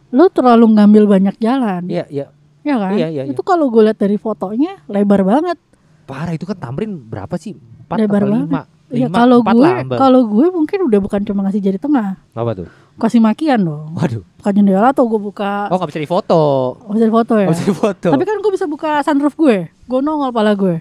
lu 0.10 0.26
terlalu 0.34 0.66
ngambil 0.74 1.04
banyak 1.06 1.36
jalan. 1.38 1.86
Iya, 1.86 2.06
iya. 2.10 2.26
Ya 2.60 2.76
kan? 2.76 2.92
Iya, 2.98 3.08
iya, 3.08 3.24
Itu 3.30 3.40
kalau 3.40 3.70
gue 3.70 3.86
lihat 3.86 3.98
dari 3.98 4.18
fotonya 4.18 4.82
lebar 4.86 5.22
banget. 5.22 5.58
Parah 6.04 6.34
itu 6.34 6.50
kan 6.50 6.58
Tamrin 6.58 6.98
berapa 6.98 7.38
sih? 7.38 7.54
Empat 7.54 7.98
Lebar 8.02 8.26
atau 8.26 8.30
banget. 8.34 8.50
lima? 8.50 8.62
Ya 8.90 9.06
Lima, 9.06 9.22
kalau 9.22 9.38
gue 9.46 9.70
kalau 9.96 10.22
gue 10.26 10.48
mungkin 10.50 10.80
udah 10.90 10.98
bukan 10.98 11.22
cuma 11.22 11.46
ngasih 11.46 11.62
jari 11.62 11.78
tengah, 11.78 12.18
Apa 12.34 12.58
tuh? 12.58 12.68
Kasih 13.00 13.20
makian 13.20 13.60
dong. 13.60 13.92
Waduh. 13.94 14.22
Buka 14.36 14.50
jendela 14.50 14.90
atau 14.90 15.04
gue 15.06 15.18
buka 15.18 15.68
Oh 15.68 15.76
nggak 15.76 15.90
bisa 15.90 16.00
difoto. 16.00 16.44
oh, 16.78 16.92
bisa 16.92 17.08
foto 17.08 17.34
ya. 17.36 17.48
Nggak 17.48 17.56
bisa 17.56 17.68
difoto. 17.68 18.10
Tapi 18.12 18.24
kan 18.24 18.36
gue 18.38 18.52
bisa 18.52 18.66
buka 18.66 18.92
sunroof 19.02 19.34
gue. 19.34 19.58
Gue 19.84 20.00
nongol 20.00 20.30
pala 20.30 20.52
gue. 20.54 20.80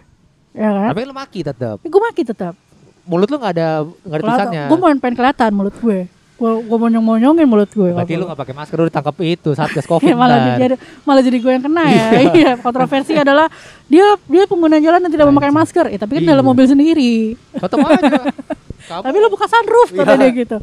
Ya 0.53 0.69
kan? 0.69 0.91
Tapi 0.91 1.01
lu 1.03 1.13
maki 1.13 1.41
tetap. 1.43 1.77
gue 1.81 2.01
maki 2.03 2.23
tetap. 2.23 2.55
Mulut 3.03 3.27
lu 3.27 3.37
nggak 3.37 3.53
ada 3.53 3.69
nggak 3.83 4.15
ada 4.15 4.23
tulisannya. 4.23 4.63
Gue 4.67 4.77
mau 4.77 4.91
pengen 4.93 5.15
kelihatan 5.15 5.51
mulut 5.53 5.77
gue. 5.77 5.99
Gue 6.39 6.53
gue 6.63 6.79
monyong-monyongin 6.79 7.47
mulut 7.47 7.67
gue. 7.69 7.91
Berarti 7.91 8.15
lu 8.15 8.25
nggak 8.25 8.39
pakai 8.39 8.55
masker 8.55 8.77
lu 8.77 8.87
ditangkap 8.87 9.17
itu 9.21 9.51
satgas 9.53 9.87
covid 9.91 10.07
Ya, 10.07 10.15
malah 10.15 10.39
jadi 10.55 10.79
malah 11.03 11.19
jadi 11.21 11.37
gue 11.37 11.51
yang 11.51 11.65
kena 11.65 11.83
ya. 11.89 12.07
Iya, 12.31 12.51
kontroversi 12.65 13.11
adalah 13.13 13.51
dia 13.87 14.07
dia 14.25 14.45
pengguna 14.45 14.79
jalan 14.79 15.03
yang 15.03 15.13
tidak 15.13 15.27
memakai 15.27 15.51
masker. 15.51 15.91
Eh, 15.91 15.99
tapi 15.99 16.19
kan 16.19 16.23
Iya. 16.23 16.31
dalam 16.33 16.45
mobil 16.45 16.63
sendiri. 16.65 17.35
Tetep 17.53 17.79
aja. 17.81 18.23
Kamu, 18.89 19.03
Tapi 19.03 19.17
lo 19.17 19.29
buka 19.29 19.47
sunroof 19.47 19.89
Iya. 19.91 19.99
kata 19.99 20.13
dia 20.17 20.31
gitu. 20.35 20.57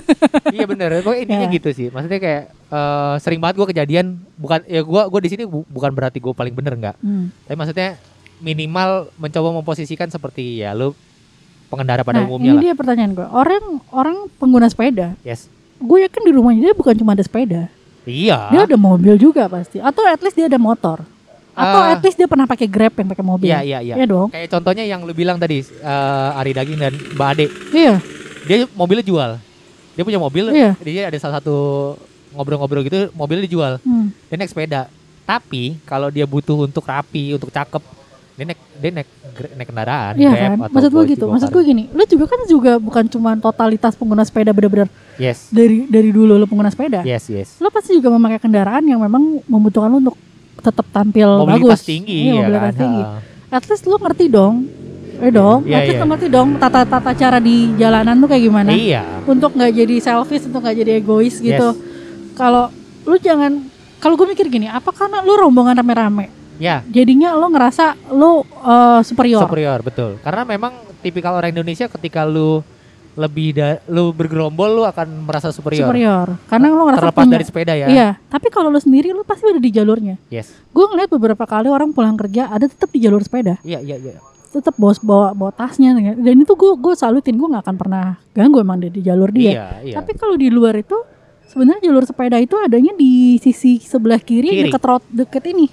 iya 0.54 0.64
bener. 0.64 0.88
Pokoknya 1.00 1.20
intinya 1.20 1.46
Ya. 1.46 1.52
gitu 1.52 1.68
sih. 1.70 1.86
Maksudnya 1.88 2.18
kayak 2.18 2.42
eh, 2.48 3.14
sering 3.18 3.38
banget 3.38 3.54
gue 3.56 3.68
kejadian 3.68 4.06
bukan 4.34 4.62
ya 4.64 4.80
gue 4.80 5.02
gue 5.04 5.20
di 5.20 5.28
sini 5.28 5.42
bu- 5.44 5.66
bukan 5.66 5.90
berarti 5.90 6.18
gue 6.18 6.30
paling 6.30 6.52
bener 6.52 6.74
nggak. 6.74 6.96
Hmm. 6.96 7.34
Tapi 7.42 7.56
maksudnya 7.56 7.98
minimal 8.36 8.90
mencoba 9.14 9.48
memposisikan 9.52 10.06
seperti 10.06 10.60
ya 10.60 10.72
lu 10.72 10.94
pengendara 11.66 12.02
pada 12.02 12.20
Nah, 12.20 12.26
umumnya 12.26 12.46
ini 12.48 12.54
lah. 12.54 12.62
dia 12.62 12.74
pertanyaan 12.74 13.12
gue. 13.12 13.26
Orang 13.26 13.64
orang 13.90 14.16
pengguna 14.36 14.66
sepeda, 14.66 15.18
Yes. 15.20 15.50
gue 15.76 15.98
yakin 16.00 16.22
di 16.22 16.32
rumahnya 16.32 16.60
dia 16.62 16.74
bukan 16.74 16.94
cuma 16.94 17.12
ada 17.12 17.22
sepeda. 17.22 17.66
Iya. 18.04 18.52
Dia 18.52 18.62
ada 18.64 18.76
mobil 18.76 19.16
juga 19.16 19.48
pasti. 19.48 19.78
Atau 19.78 20.04
at 20.04 20.20
least 20.20 20.36
dia 20.36 20.44
ada 20.44 20.56
motor. 20.56 21.02
Atau 21.54 21.80
Ah. 21.80 21.94
at 21.94 22.02
least 22.02 22.18
dia 22.18 22.26
pernah 22.26 22.44
pakai 22.44 22.66
Grab 22.66 22.92
yang 22.92 23.08
pakai 23.08 23.22
mobil. 23.22 23.46
Iya 23.46 23.62
iya 23.62 23.78
iya. 23.80 23.94
Iya 23.94 24.06
dong. 24.06 24.28
Kayak 24.28 24.50
contohnya 24.50 24.82
yang 24.82 25.00
lu 25.00 25.14
bilang 25.14 25.38
tadi 25.38 25.62
eh, 25.62 26.38
Ari 26.38 26.52
Daging 26.52 26.78
dan 26.78 26.92
Mbak 26.92 27.28
Ade. 27.30 27.46
Iya. 27.70 27.94
Dia 28.44 28.56
mobilnya 28.72 29.02
jual. 29.02 29.30
Dia 29.94 30.02
punya 30.02 30.18
mobil. 30.18 30.50
Iya. 30.50 30.74
Dia 30.76 31.02
ada 31.06 31.16
salah 31.16 31.38
satu 31.38 31.56
ngobrol-ngobrol 32.30 32.82
gitu 32.82 33.14
mobilnya 33.14 33.46
dijual. 33.46 33.78
Hmm. 33.80 34.10
Dia 34.26 34.36
naik 34.36 34.50
sepeda. 34.50 34.90
Tapi 35.22 35.78
kalau 35.82 36.10
dia 36.10 36.26
butuh 36.26 36.66
untuk 36.66 36.82
rapi, 36.82 37.32
untuk 37.32 37.48
cakep, 37.48 37.80
dia 38.34 38.44
naik 38.44 38.60
dia 38.74 38.90
naik 38.92 39.08
naik 39.54 39.68
kendaraan. 39.70 40.12
Iya 40.18 40.28
Grab 40.28 40.42
kan? 40.44 40.58
atau 40.60 40.74
Maksud 40.74 40.90
gue 40.90 41.04
gitu. 41.08 41.26
Maksud 41.30 41.48
gue 41.48 41.62
gini, 41.64 41.82
lu 41.88 42.02
juga 42.04 42.24
kan 42.26 42.40
juga 42.44 42.72
bukan 42.76 43.04
cuma 43.06 43.30
totalitas 43.34 43.94
pengguna 43.94 44.26
sepeda 44.26 44.50
bener-bener 44.50 44.90
Yes. 45.14 45.48
dari 45.48 45.86
dari 45.86 46.10
dulu 46.10 46.34
lu 46.34 46.44
pengguna 46.44 46.68
sepeda. 46.68 47.06
Yes 47.06 47.30
yes. 47.30 47.56
Lo 47.56 47.70
pasti 47.70 47.94
juga 47.94 48.10
memakai 48.10 48.36
kendaraan 48.36 48.82
yang 48.82 48.98
memang 48.98 49.38
membutuhkan 49.46 49.86
lo 49.86 50.02
untuk 50.02 50.16
tetap 50.56 50.86
tampil 50.88 51.28
Mobilitas 51.40 51.80
bagus. 51.80 51.86
tinggi 51.86 52.18
Iya, 52.20 52.30
ya 52.30 52.40
mobilitas 52.40 52.64
kan. 52.64 52.74
tinggi. 52.78 53.02
At 53.48 53.64
least 53.64 53.84
lo 53.84 53.96
ngerti 53.96 54.26
dong. 54.26 54.56
Eh 55.14 55.30
dong, 55.30 55.62
Iya, 55.62 55.76
at 55.76 55.86
least 55.86 56.00
lo 56.00 56.06
ngerti 56.08 56.26
dong 56.26 56.48
tata-tata 56.56 57.10
cara 57.12 57.38
di 57.38 57.70
jalanan 57.74 58.18
tuh 58.18 58.26
kayak 58.26 58.42
gimana. 58.42 58.70
Iya. 58.70 59.02
Untuk 59.24 59.54
nggak 59.54 59.72
jadi 59.72 59.94
selfish, 60.00 60.44
untuk 60.44 60.60
nggak 60.60 60.76
jadi 60.76 60.90
egois 60.98 61.38
gitu. 61.38 61.68
Yes. 61.70 61.78
Kalau 62.34 62.68
lu 63.04 63.16
jangan 63.16 63.62
kalau 63.96 64.14
gue 64.14 64.26
mikir 64.28 64.46
gini, 64.46 64.66
apa 64.66 64.90
karena 64.90 65.22
lu 65.22 65.32
rombongan 65.34 65.76
rame-rame, 65.76 66.28
Ya, 66.54 66.84
jadinya 66.84 67.32
lo 67.32 67.48
ngerasa 67.48 67.94
lo 68.10 68.42
uh, 68.60 69.00
superior. 69.00 69.42
superior 69.42 69.80
betul. 69.80 70.18
Karena 70.20 70.44
memang 70.44 70.70
tipikal 70.98 71.34
orang 71.34 71.50
Indonesia 71.50 71.88
ketika 71.88 72.22
lu 72.22 72.60
lebih 73.14 73.54
da, 73.54 73.78
lu 73.86 74.10
bergerombol 74.10 74.70
lu 74.70 74.82
akan 74.82 75.26
merasa 75.26 75.54
superior. 75.54 75.86
superior. 75.86 76.28
Karena 76.50 76.66
lo 76.70 76.82
ngerasa 76.86 77.00
Terlepas 77.06 77.24
punya. 77.24 77.34
dari 77.38 77.44
sepeda 77.46 77.72
ya. 77.74 77.86
Iya, 77.86 78.08
tapi 78.26 78.50
kalau 78.50 78.68
lo 78.68 78.78
sendiri 78.78 79.14
lo 79.14 79.22
pasti 79.22 79.46
udah 79.46 79.62
di 79.62 79.70
jalurnya. 79.70 80.18
Yes. 80.28 80.50
Gue 80.70 80.86
ngeliat 80.90 81.10
beberapa 81.10 81.46
kali 81.46 81.70
orang 81.70 81.94
pulang 81.94 82.18
kerja 82.18 82.50
ada 82.50 82.66
tetap 82.66 82.90
di 82.90 82.98
jalur 82.98 83.22
sepeda. 83.22 83.58
Iya 83.62 83.78
iya 83.78 83.96
iya. 83.98 84.18
tetap 84.54 84.78
bawa 84.78 84.94
bawa 85.02 85.28
bawa 85.34 85.50
tasnya 85.50 85.90
dan 85.98 86.36
itu 86.38 86.54
gue 86.54 86.72
gue 86.78 86.94
salutin 86.94 87.34
gue 87.34 87.48
nggak 87.50 87.66
akan 87.66 87.74
pernah 87.74 88.04
ganggu 88.30 88.62
emang 88.62 88.78
dia 88.78 88.86
di 88.86 89.02
jalur 89.02 89.26
dia 89.34 89.50
Iya 89.50 89.66
iya. 89.82 89.94
tapi 89.98 90.14
kalau 90.14 90.38
di 90.38 90.46
luar 90.46 90.78
itu 90.78 90.94
sebenarnya 91.50 91.90
jalur 91.90 92.06
sepeda 92.06 92.38
itu 92.38 92.54
adanya 92.62 92.94
di 92.94 93.34
sisi 93.42 93.82
sebelah 93.82 94.22
kiri, 94.22 94.54
Kiri. 94.54 94.70
deket 94.70 94.82
rot 94.86 95.02
deket 95.10 95.42
ini 95.50 95.66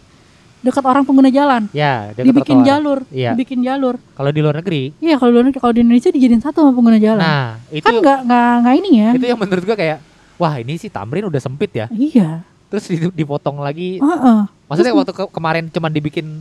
deket 0.62 0.84
orang 0.84 1.02
pengguna 1.02 1.28
jalan 1.28 1.66
ya, 1.72 2.10
dekat 2.12 2.24
dibikin 2.24 2.58
trotoar. 2.58 2.70
jalur 2.72 3.00
Iya. 3.10 3.32
dibikin 3.34 3.60
jalur 3.60 3.96
Kalau 4.12 4.30
di 4.30 4.40
luar 4.40 4.56
negeri, 4.56 4.94
iya 4.98 5.16
kalau 5.16 5.32
di 5.32 5.38
luar- 5.42 5.58
kalau 5.58 5.74
di 5.74 5.82
Indonesia 5.82 6.08
dijadiin 6.08 6.40
satu 6.40 6.58
sama 6.60 6.72
pengguna 6.72 6.98
jalan 6.98 7.18
nah 7.20 7.48
itu 7.68 7.82
kan 7.82 7.94
nggak 7.96 8.20
nggak 8.24 8.52
nggak 8.62 8.76
ini 8.78 8.90
ya 8.96 9.10
itu 9.12 9.26
yang 9.28 9.40
menurut 9.40 9.64
gua 9.64 9.74
kayak 9.76 9.98
wah 10.38 10.54
ini 10.56 10.74
sih 10.76 10.88
Tamrin 10.88 11.24
udah 11.24 11.38
sempit 11.38 11.72
ya. 11.72 11.86
iya 11.90 12.46
Terus 12.68 12.88
di- 12.88 13.12
dipotong 13.12 13.60
lagi. 13.60 14.00
Heeh. 14.00 14.40
Maksudnya 14.66 14.96
Terus- 14.96 15.02
waktu 15.04 15.14
ke- 15.14 15.28
kemarin 15.30 15.68
cuman 15.68 15.92
dibikin 15.92 16.40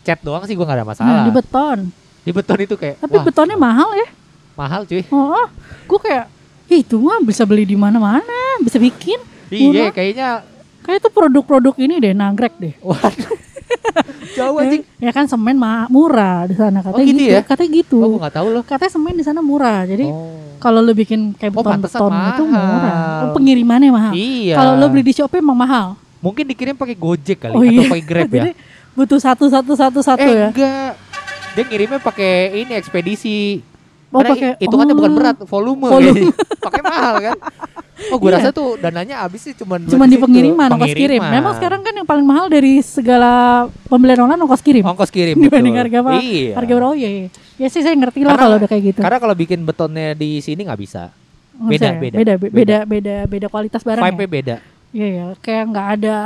cat 0.00 0.18
doang 0.20 0.42
sih 0.42 0.52
gua 0.52 0.64
nggak 0.64 0.74
ada 0.74 0.82
nah 0.82 0.90
masalah. 0.90 1.22
di 1.22 1.30
beton 1.30 1.78
di 2.18 2.30
beton 2.30 2.58
itu 2.58 2.74
kayak 2.74 2.96
tapi 2.98 3.14
wah, 3.14 3.24
betonnya 3.24 3.54
mahal 3.54 3.88
ya 3.94 4.08
mahal 4.54 4.82
cuy. 4.82 5.04
oh, 5.08 5.46
gue 5.86 6.00
kayak 6.02 6.26
"Ih, 6.66 6.82
itu 6.82 6.98
mah 6.98 7.20
bisa 7.20 7.44
beli 7.44 7.62
di 7.62 7.72
mana-mana 7.74 8.26
bisa 8.58 8.76
bikin 8.76 9.16
Iya, 9.48 9.88
kayaknya 9.88 10.42
kayak 10.82 10.98
itu 10.98 11.08
produk-produk 11.08 11.72
ini 11.78 11.96
deh 11.98 12.12
nagrek 12.12 12.52
deh 12.54 12.74
waduh. 12.82 13.32
Jauh 14.36 14.56
anjing. 14.56 14.82
Ya 14.96 15.10
kan 15.10 15.24
semen 15.24 15.54
mah 15.54 15.86
murah 15.88 16.44
di 16.44 16.54
sana 16.54 16.80
katanya 16.80 16.98
Oh, 16.98 17.06
gitu 17.06 17.22
ya? 17.24 17.40
Katanya 17.42 17.70
gitu. 17.72 17.96
Oh, 17.98 18.16
nggak 18.16 18.34
tahu 18.34 18.48
loh. 18.50 18.62
Katanya 18.62 18.92
semen 18.92 19.14
di 19.14 19.22
sana 19.22 19.40
murah. 19.40 19.82
Jadi 19.82 20.06
Oh. 20.06 20.56
kalau 20.58 20.78
lo 20.78 20.92
bikin 20.92 21.32
kayak 21.32 21.50
Oh, 21.50 21.60
beton-beton 21.60 22.12
itu 22.30 22.42
murah. 22.44 23.22
Oh, 23.22 23.30
pengirimannya 23.32 23.90
mahal. 23.90 24.12
Iya. 24.12 24.54
Kalau 24.54 24.72
lo 24.74 24.86
beli 24.88 25.02
di 25.02 25.12
Shopee 25.12 25.38
emang 25.38 25.56
mahal. 25.56 25.88
mungkin 26.18 26.42
dikirim 26.44 26.74
pakai 26.74 26.98
Gojek 26.98 27.38
kali 27.38 27.54
Oh 27.54 27.62
atau 27.62 27.70
iya. 27.70 27.86
pakai 27.86 28.02
Grab 28.02 28.26
ya. 28.26 28.34
Jadi 28.40 28.50
butuh 28.92 29.20
satu 29.22 29.46
satu 29.46 29.72
satu 29.72 30.00
satu 30.02 30.18
eh, 30.20 30.34
ya. 30.34 30.48
enggak. 30.50 30.92
Dia 31.54 31.62
ngirimnya 31.64 31.98
pakai 31.98 32.32
ini 32.58 32.72
ekspedisi. 32.74 33.62
Oh, 34.08 34.18
Karena 34.18 34.34
pakai- 34.34 34.56
hitungannya 34.58 34.94
oh. 34.94 34.98
bukan 34.98 35.12
berat, 35.14 35.36
volume. 35.44 35.86
Volume. 35.86 36.34
pakai 36.66 36.82
mahal 36.82 37.14
kan. 37.22 37.36
Oh, 38.08 38.16
gue 38.16 38.28
Iya. 38.28 38.38
rasa 38.38 38.48
tuh 38.50 38.76
dananya 38.76 39.20
habis 39.20 39.42
sih 39.42 39.52
cuman 39.52 39.82
buat 39.82 39.90
Cuma 39.90 40.04
di 40.04 40.14
pengiriman, 40.16 40.70
ongkos 40.70 40.92
kirim. 40.92 41.18
Memang 41.20 41.52
sekarang 41.52 41.80
kan 41.82 41.90
yang 41.92 42.04
paling 42.04 42.22
mahal 42.22 42.46
dari 42.46 42.78
segala 42.78 43.30
pembelian 43.84 44.22
online 44.22 44.38
ongkos 44.40 44.60
kirim. 44.60 44.82
ongkos 44.82 45.08
kirim 45.08 45.34
Dibanding 45.44 45.74
betul. 45.74 45.82
harga 45.82 45.98
apa? 46.00 46.12
Iya. 46.16 46.52
Harga 46.54 46.72
berapa? 46.72 46.88
Oh 46.88 46.96
iya, 46.96 47.08
iya. 47.10 47.28
Ya 47.56 47.66
sih 47.66 47.82
saya 47.82 47.92
ngerti 47.92 48.22
lah 48.22 48.32
kalau 48.32 48.56
udah 48.56 48.66
kayak 48.66 48.82
gitu. 48.86 49.00
Karena 49.00 49.18
kalau 49.18 49.34
bikin 49.34 49.60
betonnya 49.60 50.14
di 50.14 50.38
sini 50.38 50.62
nggak 50.62 50.78
bisa. 50.78 51.10
Nggak 51.52 51.70
beda, 51.74 51.88
beda. 51.92 52.16
beda, 52.16 52.32
be- 52.38 52.52
beda, 52.52 52.76
beda, 52.84 53.14
beda 53.26 53.46
kualitas 53.48 53.82
barang. 53.82 53.98
ya? 53.98 54.06
Vibe-nya 54.06 54.30
beda. 54.30 54.56
Iya 54.88 55.06
ya, 55.10 55.26
kayak 55.36 55.64
nggak 55.68 55.88
ada. 55.98 56.18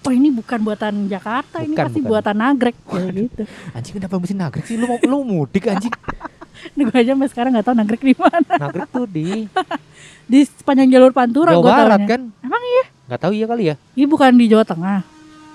Oh 0.00 0.10
ini 0.10 0.30
bukan 0.30 0.58
buatan 0.58 0.94
Jakarta, 1.06 1.60
ini 1.60 1.70
Bukan, 1.70 1.84
pasti 1.84 2.00
bukan. 2.00 2.08
buatan 2.08 2.34
Nagrek 2.34 2.76
kayak 2.88 3.08
gitu. 3.12 3.42
Anjing 3.70 3.94
kenapa 3.94 4.14
mesti 4.16 4.32
nagrek 4.32 4.64
sih? 4.64 4.74
Lu 4.74 4.86
mau 4.86 4.96
lu 4.96 5.18
mudik 5.22 5.68
anjing. 5.68 5.92
Ini 6.68 6.82
gue 6.84 6.96
aja 6.96 7.14
sampai 7.14 7.30
sekarang 7.30 7.50
nggak 7.54 7.66
tahu 7.66 7.76
Nagrek 7.76 8.02
di 8.02 8.14
mana. 8.16 8.54
Nagrek 8.58 8.88
tuh 8.88 9.06
di 9.06 9.46
Di 10.28 10.44
sepanjang 10.44 10.92
jalur 10.92 11.10
Pantura 11.10 11.56
Jawa 11.56 11.64
Barat 11.64 11.98
taunya. 11.98 12.08
kan? 12.08 12.20
Emang 12.44 12.62
iya? 12.62 12.84
Nggak 13.08 13.20
tahu 13.20 13.32
iya 13.32 13.46
kali 13.48 13.64
ya. 13.64 13.74
Ini 13.96 14.04
bukan 14.04 14.30
di 14.36 14.46
Jawa 14.46 14.62
Tengah. 14.62 15.00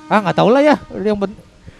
Ah 0.09 0.19
nggak 0.19 0.36
tahu 0.36 0.49
lah 0.49 0.62
ya. 0.62 0.75
Yang 0.91 1.17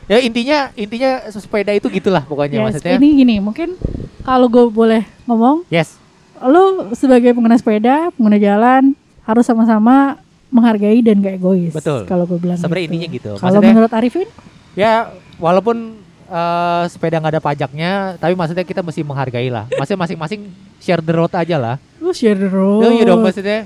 ya 0.06 0.18
intinya 0.22 0.58
intinya 0.74 1.12
sepeda 1.28 1.72
itu 1.72 1.90
gitulah 1.90 2.22
pokoknya 2.22 2.62
Ya, 2.62 2.64
maksudnya. 2.64 2.94
ini 2.96 3.08
gini, 3.18 3.36
mungkin 3.40 3.74
kalau 4.22 4.46
gue 4.48 4.70
boleh 4.70 5.02
ngomong, 5.26 5.66
Yes. 5.68 5.98
lu 6.40 6.94
sebagai 6.94 7.34
pengguna 7.34 7.58
sepeda, 7.58 8.14
pengguna 8.14 8.38
jalan 8.38 8.94
harus 9.24 9.44
sama-sama 9.44 10.20
menghargai 10.48 11.02
dan 11.02 11.18
gak 11.18 11.42
egois. 11.42 11.74
Betul. 11.74 12.06
Kalau 12.06 12.30
gue 12.30 12.38
bilang. 12.38 12.60
Sebenarnya 12.60 12.86
gitu. 12.86 12.94
intinya 12.94 13.08
gitu. 13.10 13.32
Kalau 13.42 13.60
menurut 13.60 13.92
Arifin, 13.92 14.30
Ya 14.74 15.10
walaupun 15.38 15.98
eh, 16.26 16.84
sepeda 16.90 17.18
nggak 17.18 17.34
ada 17.34 17.42
pajaknya, 17.42 17.92
tapi 18.18 18.34
maksudnya 18.34 18.62
kita 18.62 18.82
mesti 18.82 19.02
menghargai 19.02 19.50
lah. 19.50 19.66
Maksudnya 19.70 20.02
masing-masing 20.02 20.50
share 20.78 21.02
the 21.02 21.14
road 21.14 21.30
aja 21.32 21.58
lah. 21.58 21.76
Lu 22.04 22.12
share 22.12 22.36
the 22.36 22.46
road. 22.46 22.84
Oh, 22.84 22.92
iya 22.92 23.04
dong 23.04 23.24
maksudnya. 23.24 23.64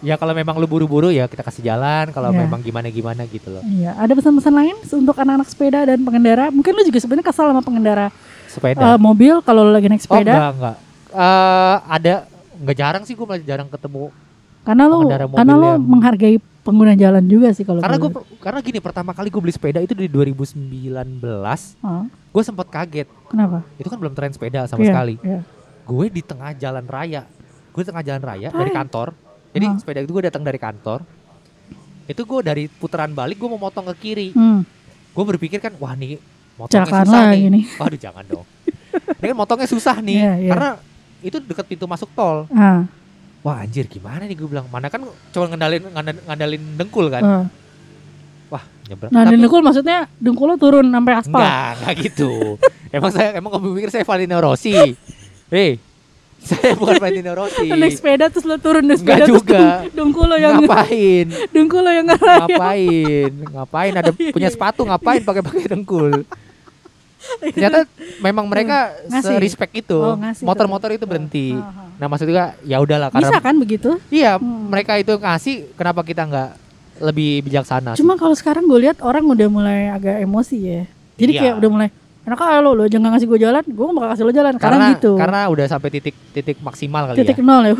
Ya 0.00 0.14
kalau 0.14 0.32
memang 0.32 0.54
lu 0.54 0.64
buru-buru 0.64 1.10
ya 1.10 1.26
kita 1.26 1.42
kasih 1.42 1.60
jalan. 1.62 2.08
Kalau 2.08 2.30
Iya. 2.30 2.38
memang 2.40 2.60
gimana-gimana 2.60 3.26
gitu 3.26 3.50
loh. 3.50 3.60
Iya, 3.62 3.92
ada 3.94 4.12
pesan-pesan 4.14 4.54
lain 4.54 4.76
untuk 4.96 5.12
anak-anak 5.14 5.44
sepeda 5.44 5.84
dan 5.84 5.98
pengendara. 5.98 6.48
Mungkin 6.48 6.72
lu 6.72 6.82
juga 6.82 6.98
sebenarnya 6.98 7.26
kesal 7.26 7.50
sama 7.50 7.60
pengendara 7.60 8.08
Sepeda. 8.46 8.80
eh, 8.80 8.98
mobil 8.98 9.34
kalau 9.40 9.60
lu 9.62 9.70
lagi 9.70 9.86
naik 9.86 10.00
oh 10.00 10.06
sepeda, 10.08 10.32
enggak 10.32 10.50
enggak. 10.54 10.76
Eh, 11.12 11.76
ada 11.90 12.14
nggak 12.56 12.76
jarang 12.76 13.02
sih 13.02 13.12
gue 13.12 13.24
malah 13.24 13.40
jarang 13.40 13.68
ketemu. 13.68 14.08
karena 14.60 14.84
lu 14.84 14.94
pengendara 15.00 15.24
mobil 15.24 15.38
karena 15.38 15.54
lu 15.54 15.66
yang- 15.66 15.80
menghargai 15.82 16.36
pengguna 16.60 16.92
jalan 16.94 17.24
juga 17.24 17.48
sih 17.50 17.64
kalau 17.64 17.80
Karena 17.80 17.96
gue 17.98 18.10
karena 18.38 18.60
gini 18.60 18.78
pertama 18.78 19.10
kali 19.10 19.28
gue 19.28 19.40
beli 19.40 19.50
sepeda 19.50 19.80
itu 19.80 19.92
di 19.92 20.04
2019. 20.04 21.76
Ah, 21.78 22.04
Gue 22.30 22.42
sempat 22.42 22.68
kaget. 22.68 23.08
kenapa? 23.26 23.64
Itu 23.74 23.88
kan 23.88 23.96
belum 23.96 24.12
tren 24.12 24.30
sepeda 24.30 24.64
sama 24.64 24.80
Iya, 24.80 24.88
sekali. 24.90 25.14
iya. 25.20 25.40
gue 25.82 26.06
di 26.08 26.22
tengah 26.22 26.54
jalan 26.54 26.84
raya 26.84 27.24
gue 27.70 27.82
tengah 27.82 28.02
jalan 28.02 28.20
raya 28.20 28.48
dari 28.50 28.70
kantor 28.70 29.14
jadi 29.50 29.66
Ah. 29.66 29.76
sepeda 29.76 30.00
itu 30.00 30.10
gue 30.10 30.24
datang 30.24 30.42
dari 30.42 30.56
kantor 30.56 31.00
itu 32.04 32.20
gue 32.20 32.40
dari 32.40 32.64
putaran 32.68 33.10
balik 33.10 33.36
gue 33.36 33.48
mau 33.48 33.60
motong 33.60 33.86
ke 33.88 33.96
kiri 34.00 34.28
Hmm, 34.30 34.66
gue 35.08 35.24
berpikir 35.26 35.58
kan 35.58 35.74
wah 35.76 35.94
nih 35.94 36.18
motongnya 36.56 36.84
Celakaan 36.84 37.06
susah 37.06 37.22
nih 37.28 37.42
nih. 37.48 37.64
waduh 37.76 38.00
jangan 38.00 38.24
dong 38.24 38.46
ini 39.16 39.26
kan 39.26 39.36
motongnya 39.36 39.66
susah 39.66 39.96
nih 39.98 40.18
Iya, 40.18 40.32
iya. 40.36 40.50
karena 40.50 40.68
itu 41.20 41.36
dekat 41.38 41.66
pintu 41.66 41.84
masuk 41.84 42.10
tol 42.10 42.50
ah, 42.50 42.82
wah 43.40 43.56
anjir 43.58 43.86
gimana 43.86 44.22
nih 44.22 44.34
gue 44.34 44.48
bilang 44.48 44.66
mana 44.66 44.86
kan 44.86 45.00
cuma 45.30 45.46
ngandalin 45.46 45.82
ngandalin, 46.26 46.62
dengkul 46.74 47.06
kan 47.06 47.22
ah. 47.22 47.44
wah 48.48 48.64
nyebrang 48.84 49.10
Nah, 49.10 49.22
Tapi- 49.24 49.34
dengkul 49.36 49.60
maksudnya 49.60 49.98
dengkul 50.16 50.46
lo 50.46 50.56
turun 50.56 50.82
sampai 50.84 51.12
aspal. 51.14 51.38
Enggak, 51.38 51.70
enggak 51.76 51.94
gitu. 52.02 52.30
emang 52.90 53.10
saya 53.10 53.28
emang 53.32 53.50
kamu 53.52 53.66
pikir 53.72 53.90
saya 53.92 54.02
Valentino 54.02 54.38
Rossi? 54.40 54.74
Hei, 55.46 55.78
saya 56.40 56.72
bukan 56.74 56.96
Valentino 56.96 57.32
Rossi. 57.32 57.66
Naik 57.72 57.94
sepeda 57.94 58.26
terus 58.26 58.44
lo 58.44 58.56
turun 58.56 58.82
dari 58.82 58.96
Enggak 58.96 59.16
sepeda 59.16 59.24
terus 59.24 59.36
juga. 59.38 59.62
dengkul 59.90 60.24
lo 60.24 60.36
yang 60.36 60.52
ngapain? 60.58 61.26
dengkul 61.54 61.80
lo 61.80 61.90
yang 61.90 62.06
ngerayap. 62.06 62.48
Ngapain? 62.48 63.30
Ngapain 63.46 63.92
ada 63.94 64.10
punya 64.34 64.48
sepatu 64.48 64.80
ngapain 64.82 65.20
pakai 65.20 65.42
pakai 65.42 65.64
dengkul? 65.68 66.24
Ternyata 67.42 67.84
memang 68.18 68.44
mereka 68.44 68.96
Ngasih. 69.06 69.36
respect 69.38 69.72
itu. 69.76 69.92
Oh, 69.94 70.16
Motor-motor 70.40 70.88
itu 70.90 71.04
berhenti. 71.04 71.52
Aha. 71.52 71.92
Nah, 71.94 72.06
maksudnya 72.08 72.56
ya 72.64 72.80
udahlah 72.80 73.12
karena 73.12 73.28
Bisa 73.28 73.38
kan 73.38 73.54
begitu? 73.54 73.90
iya, 74.08 74.40
Hmm. 74.40 74.72
mereka 74.72 74.96
itu 74.96 75.12
ngasih 75.12 75.76
kenapa 75.76 76.00
kita 76.00 76.24
nggak 76.24 76.50
lebih 77.02 77.44
bijaksana? 77.44 77.92
Cuma 77.92 78.16
kalau 78.16 78.32
sekarang 78.32 78.64
gue 78.64 78.88
lihat 78.88 79.04
orang 79.04 79.20
udah 79.22 79.48
mulai 79.48 79.92
agak 79.92 80.16
emosi 80.18 80.56
ya. 80.58 80.82
Jadi 81.14 81.30
Iya. 81.30 81.40
kayak 81.42 81.54
udah 81.60 81.70
mulai 81.70 81.88
enak 82.20 82.36
aja 82.38 82.60
lo, 82.60 82.72
lo 82.72 82.84
jangan 82.84 83.12
ngasih 83.12 83.26
gue 83.26 83.40
jalan, 83.40 83.62
gue 83.62 83.80
gak 83.82 83.96
bakal 83.96 84.08
kasih 84.10 84.24
lo 84.24 84.32
jalan. 84.32 84.54
Karena, 84.54 84.76
karena 84.76 84.86
gitu. 84.92 85.12
karena 85.16 85.40
udah 85.48 85.66
sampai 85.66 85.88
titik 85.90 86.14
titik 86.30 86.56
maksimal 86.60 87.02
kali 87.08 87.16
titik 87.18 87.36
ya. 87.36 87.44
nol 87.44 87.62
ya. 87.64 87.74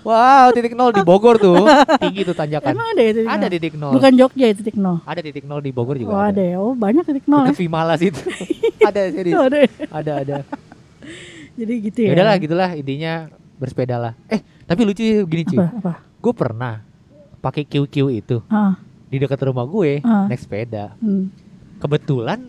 Wow, 0.00 0.46
titik 0.52 0.72
nol 0.72 0.90
di 0.90 1.02
Bogor 1.02 1.36
tuh. 1.36 1.66
Tinggi 1.98 2.22
tuh 2.22 2.32
tanjakan. 2.32 2.70
emang 2.70 2.88
ada 2.88 3.00
ya 3.00 3.12
titik 3.12 3.28
Ada 3.28 3.40
nol? 3.40 3.50
titik 3.50 3.74
nol. 3.74 3.92
Bukan 3.92 4.12
Jogja 4.14 4.44
ya 4.44 4.54
titik 4.54 4.76
nol. 4.76 4.96
Ada 5.02 5.20
titik 5.20 5.44
nol 5.44 5.60
di 5.60 5.70
Bogor 5.70 5.96
juga. 5.96 6.10
Oh 6.10 6.22
ada 6.22 6.40
ya. 6.40 6.56
Oh 6.56 6.72
banyak 6.72 7.02
titik 7.02 7.24
nol 7.24 7.42
ya. 7.42 7.50
Dekat 7.50 7.58
Vimalas 7.58 8.00
itu. 8.00 8.20
ada 8.88 9.00
serius. 9.08 9.34
Ada 9.36 9.56
ya. 9.58 9.68
Ada 9.90 10.12
ada. 10.20 10.36
Jadi 11.54 11.72
gitu 11.82 11.98
Ya 12.00 12.06
ya. 12.06 12.12
udahlah 12.14 12.34
gitulah 12.38 12.70
intinya 12.72 13.12
bersepeda 13.58 13.96
lah. 13.98 14.12
Eh, 14.28 14.38
tapi 14.62 14.86
lucu 14.86 15.02
gini 15.02 15.42
cuy. 15.44 15.58
Apa? 15.58 15.68
Apa? 15.74 15.92
Gue 16.18 16.32
pernah 16.32 16.82
pakai 17.38 17.62
QQ 17.62 17.94
itu 18.12 18.38
Ah, 18.46 18.78
di 19.04 19.16
dekat 19.16 19.38
rumah 19.42 19.64
gue 19.64 19.98
Ah. 20.00 20.26
naik 20.26 20.38
sepeda. 20.38 20.94
hmm. 20.98 21.26
Kebetulan 21.78 22.42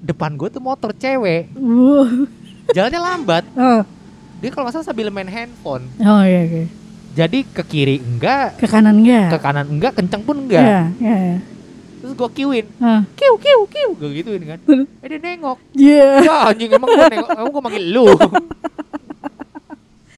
depan 0.00 0.34
gue 0.34 0.48
tuh 0.48 0.58
motor 0.58 0.90
cewek. 0.92 1.50
Uh. 1.54 2.26
Jalannya 2.70 3.00
lambat. 3.00 3.44
Oh. 3.52 3.82
Dia 4.38 4.50
kalau 4.50 4.66
nggak 4.66 4.74
salah 4.76 4.86
sambil 4.86 5.08
main 5.08 5.26
handphone. 5.26 5.88
oh 5.98 6.22
iya 6.22 6.44
oke. 6.44 6.62
Jadi 7.12 7.38
ke 7.42 7.62
kiri 7.62 7.96
enggak, 7.98 8.54
Ke 8.56 8.70
kanan 8.70 9.02
enggak? 9.02 9.34
ke 9.34 9.38
kanan 9.40 9.66
enggak, 9.66 9.92
kenceng 9.92 10.22
pun 10.22 10.46
enggak. 10.46 10.62
Iya, 10.62 10.80
iya. 10.98 11.16
iya. 11.18 11.38
Terus 11.98 12.14
gue 12.14 12.28
kiuin, 12.30 12.66
Ah. 12.78 13.02
kiu 13.18 13.34
kiu 13.36 13.60
kiu, 13.66 13.90
gue 13.92 14.10
gituin 14.14 14.42
kan. 14.46 14.58
Eh 15.02 15.06
dia 15.08 15.18
nengok. 15.18 15.58
Iya. 15.74 16.22
Ya 16.22 16.34
anjing 16.46 16.70
emang 16.70 16.86
gue 16.86 17.06
nengok, 17.10 17.30
emang 17.34 17.50
gue 17.50 17.62
manggil 17.64 17.84
lu. 17.90 18.06